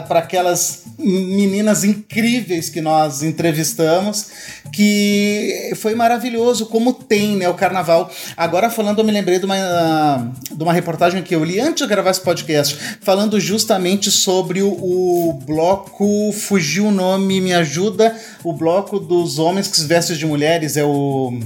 [0.10, 4.28] aquelas meninas incríveis que nós entrevistamos,
[4.74, 8.12] que foi maravilhoso como tem, né, o carnaval.
[8.36, 11.90] Agora falando, eu me lembrei de uma, de uma reportagem que eu li antes de
[11.90, 18.54] gravar esse podcast, falando justamente sobre o, o bloco, fugiu o nome, me ajuda, o
[18.54, 21.40] bloco dos homens que se vestem de mulheres, é o...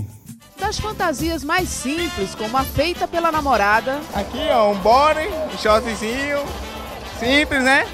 [0.59, 6.39] Das fantasias mais simples, como a feita pela namorada, Aqui, ó, um body, um shortzinho,
[7.19, 7.85] simples, né?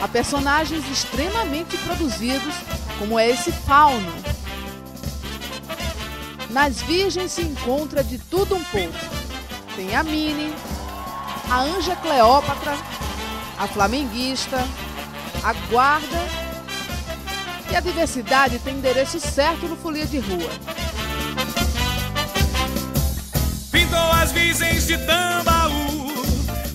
[0.00, 2.54] a personagens extremamente produzidos,
[2.98, 4.10] como é esse fauno.
[6.52, 8.98] Nas virgens se encontra de tudo um pouco.
[9.76, 10.52] Tem a Mini,
[11.48, 12.76] a Anja Cleópatra,
[13.56, 14.58] a Flamenguista,
[15.44, 16.18] a Guarda.
[17.70, 20.50] E a diversidade tem endereço certo no Folia de Rua.
[23.70, 26.24] Pintou as virgens de Tambaú,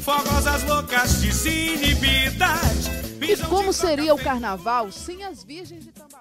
[0.01, 2.87] fogosas loucas desinibidas.
[3.21, 6.14] E como seria o carnaval sem as virgens de Tambaú?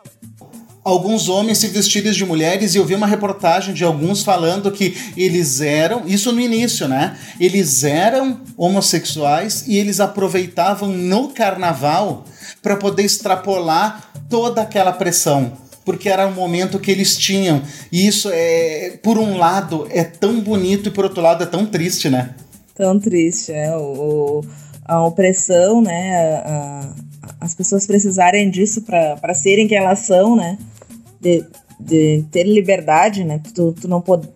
[0.85, 4.95] Alguns homens se vestirem de mulheres e eu vi uma reportagem de alguns falando que
[5.17, 7.17] eles eram, isso no início, né?
[7.41, 12.25] Eles eram homossexuais e eles aproveitavam no carnaval
[12.63, 15.53] para poder extrapolar toda aquela pressão.
[15.85, 17.61] Porque era o momento que eles tinham.
[17.93, 21.67] E isso é, por um lado, é tão bonito e por outro lado é tão
[21.67, 22.31] triste, né?
[22.75, 23.75] Tão triste, é.
[23.77, 24.43] O-
[24.87, 26.17] a opressão, né?
[26.45, 26.95] a- a-
[27.41, 30.57] as pessoas precisarem disso para serem quem elas são, né?
[31.25, 31.45] De,
[31.81, 33.41] de ter liberdade, né?
[33.55, 34.29] Tu, tu não pode.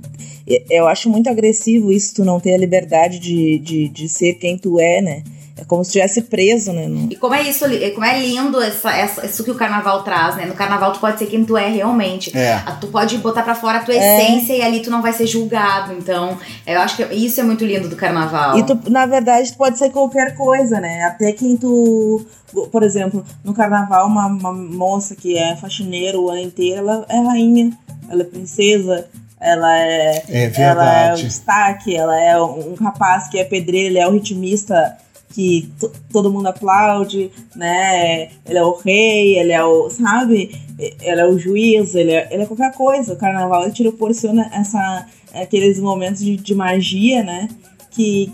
[0.70, 4.56] Eu acho muito agressivo isso, tu não ter a liberdade de, de, de ser quem
[4.56, 5.22] tu é, né?
[5.60, 6.86] É como se estivesse preso, né?
[6.86, 10.36] No- E como é isso, como é lindo essa, essa- isso que o carnaval traz,
[10.36, 10.46] né?
[10.46, 12.36] No carnaval tu pode ser quem tu é realmente.
[12.36, 12.54] É.
[12.64, 13.98] Ah, Tu pode botar pra fora a tua É.
[14.22, 15.92] essência e ali tu não vai ser julgado.
[15.94, 18.56] Então, eu acho que isso é muito lindo do carnaval.
[18.58, 21.02] E tu, na verdade, tu pode ser qualquer coisa, né?
[21.04, 22.24] Até quem tu.
[22.72, 27.18] Por exemplo, no carnaval, uma, uma moça que é faxineira o ano inteiro, ela é
[27.20, 27.70] rainha,
[28.08, 29.06] ela é princesa,
[29.40, 30.22] ela é.
[30.28, 34.12] É Ela é o destaque, ela é um rapaz que é pedreiro, ele é o
[34.12, 34.96] ritmista
[35.30, 38.30] que to- todo mundo aplaude, né?
[38.46, 39.90] Ele é o rei, ele é o.
[39.90, 40.50] Sabe?
[40.78, 43.12] Ele é o juiz, ele é, ele é qualquer coisa.
[43.12, 47.48] O carnaval ele te proporciona essa, aqueles momentos de, de magia, né?
[47.90, 48.32] Que,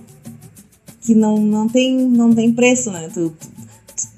[1.00, 3.08] que não, não, tem, não tem preço, né?
[3.12, 3.48] Tu, tu,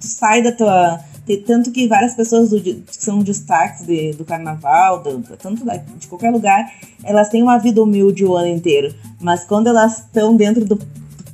[0.00, 1.00] tu sai da tua.
[1.44, 6.06] Tanto que várias pessoas do, que são destaques de, do carnaval, do, tanto da- de
[6.06, 6.72] qualquer lugar,
[7.02, 8.94] elas têm uma vida humilde o ano inteiro.
[9.20, 10.78] Mas quando elas estão dentro do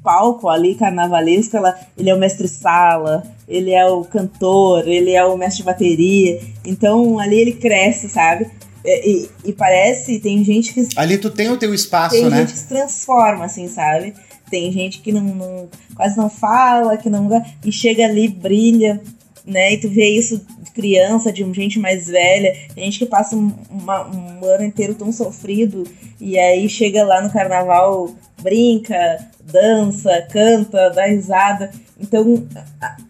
[0.03, 5.37] palco ali, carnavalesco, ela, ele é o mestre-sala, ele é o cantor, ele é o
[5.37, 6.41] mestre de bateria.
[6.65, 8.51] Então ali ele cresce, sabe?
[8.85, 12.39] E, e- e parece, tem gente que Ali tu tem o teu espaço, tem né?
[12.39, 14.13] gente que se transforma, assim, sabe?
[14.51, 17.29] Tem gente que não, não- quase não fala, que não
[17.65, 19.01] e chega ali, brilha.
[19.47, 19.73] né?
[19.75, 24.07] E tu vê isso de criança, de gente mais velha, gente que passa um, uma,
[24.09, 25.85] um ano inteiro tão sofrido
[26.21, 29.19] e aí chega lá no carnaval, brinca,
[29.51, 31.71] dança, canta, dá risada.
[31.99, 32.47] Então,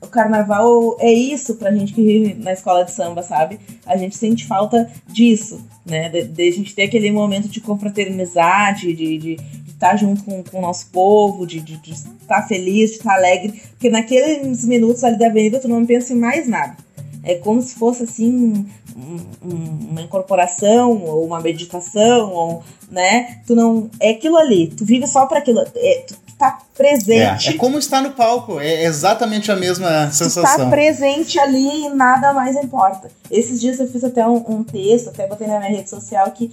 [0.01, 3.59] o carnaval é isso pra gente que vive na escola de samba, sabe?
[3.87, 6.09] A gente sente falta disso, né?
[6.09, 9.37] De, de a gente ter aquele momento de confraternizar, de, de,
[9.69, 13.61] estar junto com, com o nosso povo, de, de, estar feliz, de estar alegre.
[13.71, 16.77] Porque naqueles minutos ali da avenida tu não pensa em mais nada.
[17.25, 18.67] É como se fosse assim
[18.97, 23.41] um, um, uma incorporação ou uma meditação, ou, né?
[23.47, 24.69] Tu não é aquilo ali.
[24.69, 25.61] Tu vive só para aquilo.
[25.75, 27.49] É, tu tá presente.
[27.49, 30.65] É, é, como estar no palco, é exatamente a mesma sensação.
[30.65, 33.09] Tá presente ali e nada mais importa.
[33.31, 36.53] Esses dias eu fiz até um, um texto, até botei na minha rede social, que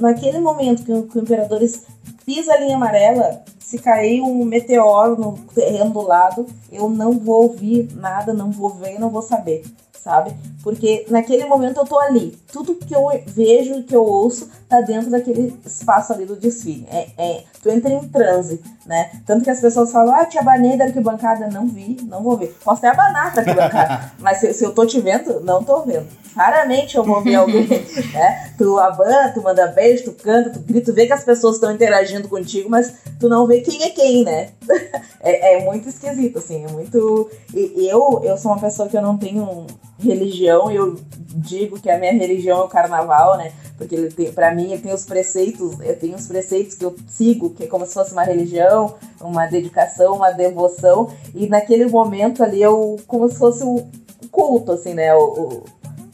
[0.00, 1.82] naquele momento que o, que o Imperadores
[2.24, 7.42] pisa a linha amarela, se cair um meteoro no terreno do lado, eu não vou
[7.42, 9.62] ouvir nada, não vou ver, não vou saber
[10.06, 10.36] sabe?
[10.62, 12.38] Porque naquele momento eu tô ali.
[12.52, 16.86] Tudo que eu vejo, que eu ouço, tá dentro daquele espaço ali do desfile.
[16.92, 19.10] É, é, tu entra em transe, né?
[19.26, 21.48] Tanto que as pessoas falam, ah, te abanei da arquibancada.
[21.48, 22.56] Não vi, não vou ver.
[22.64, 26.06] Posso até abanar pra arquibancada, mas se, se, eu tô te vendo, não tô vendo.
[26.36, 27.66] Raramente eu vou ver alguém,
[28.14, 28.52] né?
[28.56, 31.72] Tu abana, tu manda beijo, tu canta, tu grita, tu vê que as pessoas estão
[31.72, 34.50] interagindo contigo, mas tu não vê quem é quem, né?
[35.20, 37.28] é, é muito esquisito, assim, é muito...
[37.54, 39.66] E eu, eu sou uma pessoa que eu não tenho
[40.06, 40.96] religião, eu
[41.36, 43.52] digo que a minha religião é o carnaval, né?
[43.76, 47.50] Porque ele tem, para mim, tem os preceitos, eu tenho os preceitos que eu sigo,
[47.50, 52.62] que é como se fosse uma religião, uma dedicação, uma devoção, e naquele momento ali
[52.62, 53.86] eu como se fosse um
[54.30, 55.14] culto, assim, né?
[55.14, 55.64] O, o,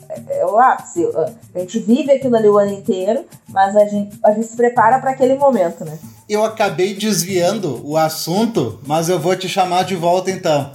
[0.08, 1.06] é, é o ápice.
[1.54, 4.98] A gente vive aquilo ali o ano inteiro, mas a gente, a gente se prepara
[4.98, 5.96] para aquele momento, né?
[6.28, 10.72] Eu acabei desviando o assunto, mas eu vou te chamar de volta então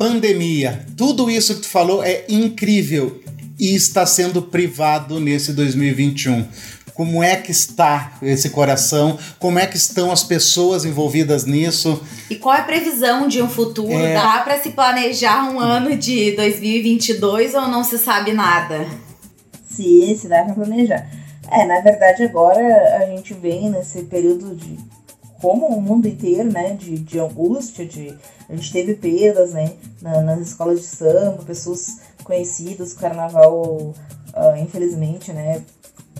[0.00, 3.20] pandemia, tudo isso que tu falou é incrível
[3.58, 6.48] e está sendo privado nesse 2021.
[6.94, 9.18] Como é que está esse coração?
[9.38, 12.02] Como é que estão as pessoas envolvidas nisso?
[12.30, 13.92] E qual é a previsão de um futuro?
[13.92, 14.14] É...
[14.14, 18.86] Dá para se planejar um ano de 2022 ou não se sabe nada?
[19.68, 21.10] Sim, se dá para planejar.
[21.50, 24.78] É, na verdade agora a gente vem nesse período de
[25.40, 28.16] como o mundo inteiro, né, de, de angústia, de
[28.48, 29.72] a gente teve perdas, né,
[30.02, 35.62] na, nas escolas de samba, pessoas conhecidas, o carnaval, uh, infelizmente, né,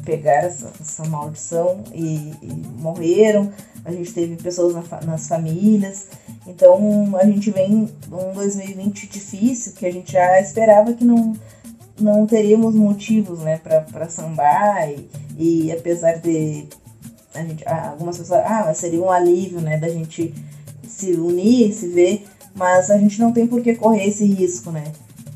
[0.04, 3.52] pegaram essa, essa maldição e, e, morreram.
[3.84, 6.08] A gente teve pessoas na, nas famílias.
[6.46, 11.34] Então a gente vem um 2020 difícil que a gente já esperava que não,
[12.00, 14.90] não teríamos motivos né, para sambar.
[14.90, 15.08] E,
[15.38, 16.66] e apesar de
[17.35, 20.35] a gente, algumas pessoas, ah, seria um alívio né, da gente
[20.87, 24.85] se unir, se ver, mas a gente não tem por que correr esse risco, né?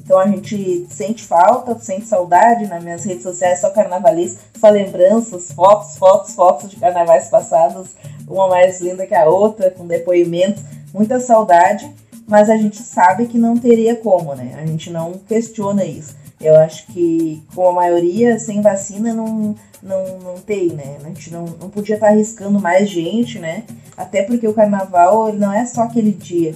[0.04, 5.50] Então a gente sente falta, sente saudade nas minhas redes sociais, só carnavalista, só lembranças,
[5.52, 7.90] fotos, fotos, fotos de carnavais passados,
[8.28, 11.90] uma mais linda que a outra, com depoimentos, muita saudade,
[12.26, 14.54] mas a gente sabe que não teria como, né?
[14.60, 16.14] A gente não questiona isso.
[16.40, 20.96] Eu acho que, com a maioria, sem vacina não, não, não tem, né?
[21.02, 23.64] A gente não, não podia estar arriscando mais gente, né?
[23.96, 26.54] Até porque o carnaval não é só aquele dia,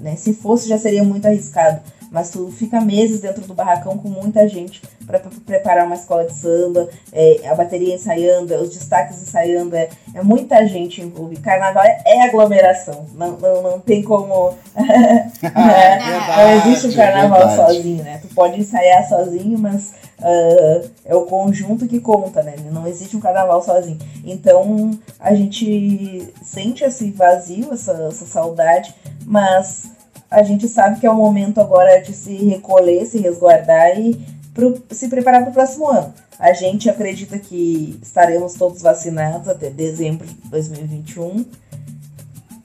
[0.00, 0.16] né?
[0.16, 1.80] Se fosse, já seria muito arriscado.
[2.10, 6.34] Mas tu fica meses dentro do barracão com muita gente para preparar uma escola de
[6.34, 11.40] samba, é, a bateria ensaiando, os destaques ensaiando, é, é muita gente envolvida.
[11.40, 14.54] Carnaval é, é aglomeração, não, não, não tem como.
[14.76, 15.98] é,
[16.36, 18.18] não existe um carnaval sozinho, né?
[18.20, 22.54] Tu pode ensaiar sozinho, mas uh, é o conjunto que conta, né?
[22.70, 23.98] Não existe um carnaval sozinho.
[24.24, 28.94] Então a gente sente esse vazio, essa, essa saudade,
[29.24, 29.90] mas
[30.30, 34.20] a gente sabe que é o momento agora de se recolher, se resguardar e
[34.52, 36.12] pro, se preparar para o próximo ano.
[36.38, 41.44] A gente acredita que estaremos todos vacinados até dezembro de 2021.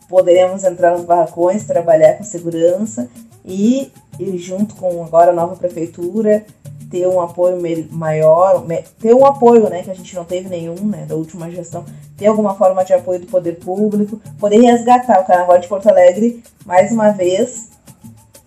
[0.07, 3.09] Poderemos entrar nos barracões, trabalhar com segurança
[3.43, 6.45] e, e junto com agora a nova prefeitura,
[6.93, 7.57] ter um apoio
[7.89, 8.63] maior,
[8.99, 11.83] ter um apoio, né, que a gente não teve nenhum, né, da última gestão,
[12.15, 16.43] ter alguma forma de apoio do poder público, poder resgatar o Carnaval de Porto Alegre,
[16.63, 17.69] mais uma vez,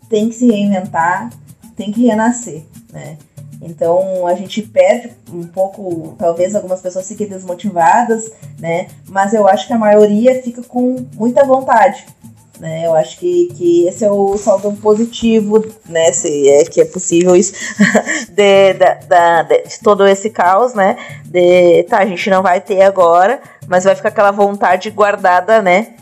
[0.08, 1.32] tem que se reinventar,
[1.74, 3.18] tem que renascer, né.
[3.60, 8.30] Então a gente perde um pouco, talvez algumas pessoas fiquem desmotivadas,
[8.60, 8.86] né?
[9.08, 12.06] Mas eu acho que a maioria fica com muita vontade,
[12.58, 12.86] né?
[12.86, 16.12] Eu acho que, que esse é o saldo positivo, né?
[16.12, 17.52] Se é que é possível isso,
[18.30, 18.94] de, de,
[19.44, 20.96] de, de todo esse caos, né?
[21.24, 25.94] De, tá, a gente não vai ter agora, mas vai ficar aquela vontade guardada, né?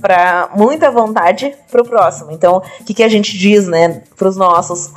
[0.00, 2.32] para muita vontade pro próximo.
[2.32, 4.90] Então, o que, que a gente diz, né, pros nossos?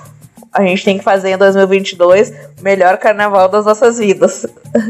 [0.52, 4.46] A gente tem que fazer em 2022 o melhor carnaval das nossas vidas.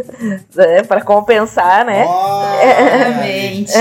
[0.55, 2.05] né, para compensar, né?
[2.63, 3.73] Exatamente.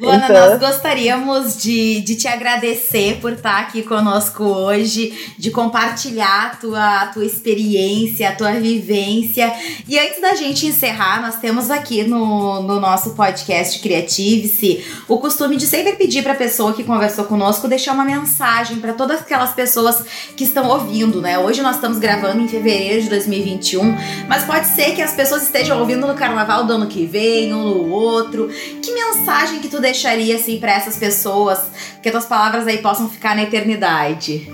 [0.00, 6.46] Luana, Então- nós gostaríamos de, de te agradecer por estar aqui conosco hoje, de compartilhar
[6.46, 9.52] a tua, a tua experiência, a tua vivência.
[9.86, 15.56] E antes da gente encerrar, nós temos aqui no, no nosso podcast Creative-se o costume
[15.56, 19.52] de sempre pedir para a pessoa que conversou conosco deixar uma mensagem para todas aquelas
[19.52, 20.02] pessoas
[20.36, 21.38] que estão ouvindo, né?
[21.38, 23.96] Hoje nós estamos gravando em fevereiro de 2021,
[24.28, 27.64] mas pode ser que as pessoas estejam ouvindo no carnaval do ano que vem ou
[27.64, 28.48] no outro.
[28.82, 31.70] Que mensagem que tu deixaria assim para essas pessoas,
[32.02, 34.48] que tuas palavras aí possam ficar na eternidade?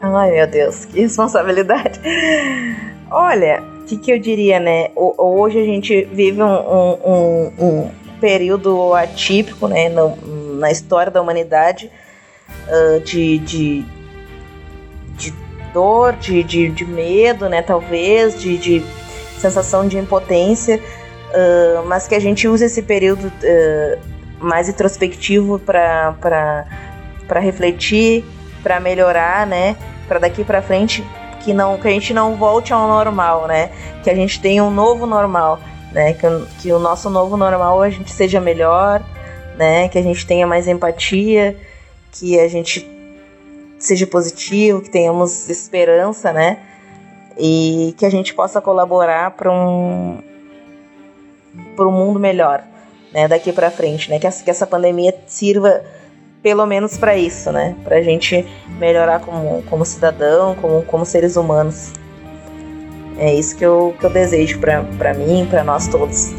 [0.00, 2.00] Ai, meu Deus, que responsabilidade.
[3.10, 4.90] Olha, o que, que eu diria, né?
[4.94, 7.90] Hoje a gente vive um, um- um-
[8.20, 9.90] período atípico, né?
[9.90, 10.16] no-
[10.58, 11.90] na história da humanidade,
[12.66, 13.84] ah, de, de,
[15.18, 15.34] de
[15.74, 17.60] dor, de, de, de medo, né?
[17.60, 18.82] Talvez, de, de
[19.38, 20.80] sensação de impotência,
[21.36, 23.98] ah, mas que a gente use esse período ah,
[24.40, 26.14] mais introspectivo para
[27.40, 28.24] refletir,
[28.62, 29.76] para melhorar, né?
[30.08, 31.04] Para daqui para frente
[31.40, 33.70] que não que a gente não volte ao normal, né?
[34.02, 35.60] Que a gente tenha um novo normal,
[35.92, 36.14] né?
[36.14, 36.26] Que,
[36.60, 39.02] que o nosso novo normal a gente seja melhor,
[39.56, 39.88] né?
[39.88, 41.56] Que a gente tenha mais empatia,
[42.12, 42.88] que a gente
[43.78, 46.58] seja positivo, que tenhamos esperança, né?
[47.38, 50.22] E que a gente possa colaborar para um
[51.74, 52.62] para um mundo melhor,
[53.12, 53.28] né?
[53.28, 54.18] Daqui para frente, né?
[54.18, 55.82] Que essa, que essa pandemia sirva
[56.42, 57.74] pelo menos para isso, né?
[57.82, 58.46] Pra gente
[58.78, 61.92] melhorar como, como cidadão, como, como seres humanos.
[63.18, 66.32] É isso que eu, que eu desejo pra mim, pra nós todos.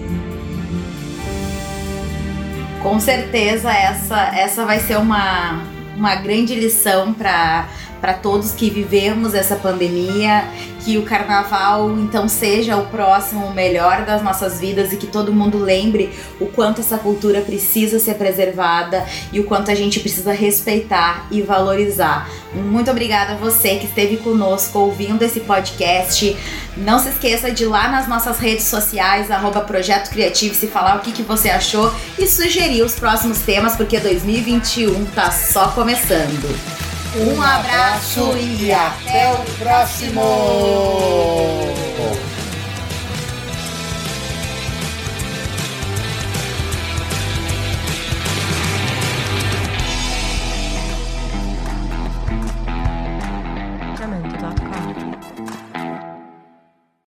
[2.82, 5.64] Com certeza essa, essa vai ser uma,
[5.96, 7.68] uma grande lição para
[8.00, 10.46] para todos que vivemos essa pandemia,
[10.88, 15.58] que o carnaval então seja o próximo melhor das nossas vidas e que todo mundo
[15.58, 21.28] lembre o quanto essa cultura precisa ser preservada e o quanto a gente precisa respeitar
[21.30, 22.30] e valorizar.
[22.54, 26.38] Muito obrigada a você que esteve conosco ouvindo esse podcast.
[26.78, 30.98] Não se esqueça de ir lá nas nossas redes sociais, arroba Projeto Criativo, se falar
[30.98, 36.87] o que, que você achou e sugerir os próximos temas, porque 2021 tá só começando.
[37.20, 40.22] Um abraço e até o próximo!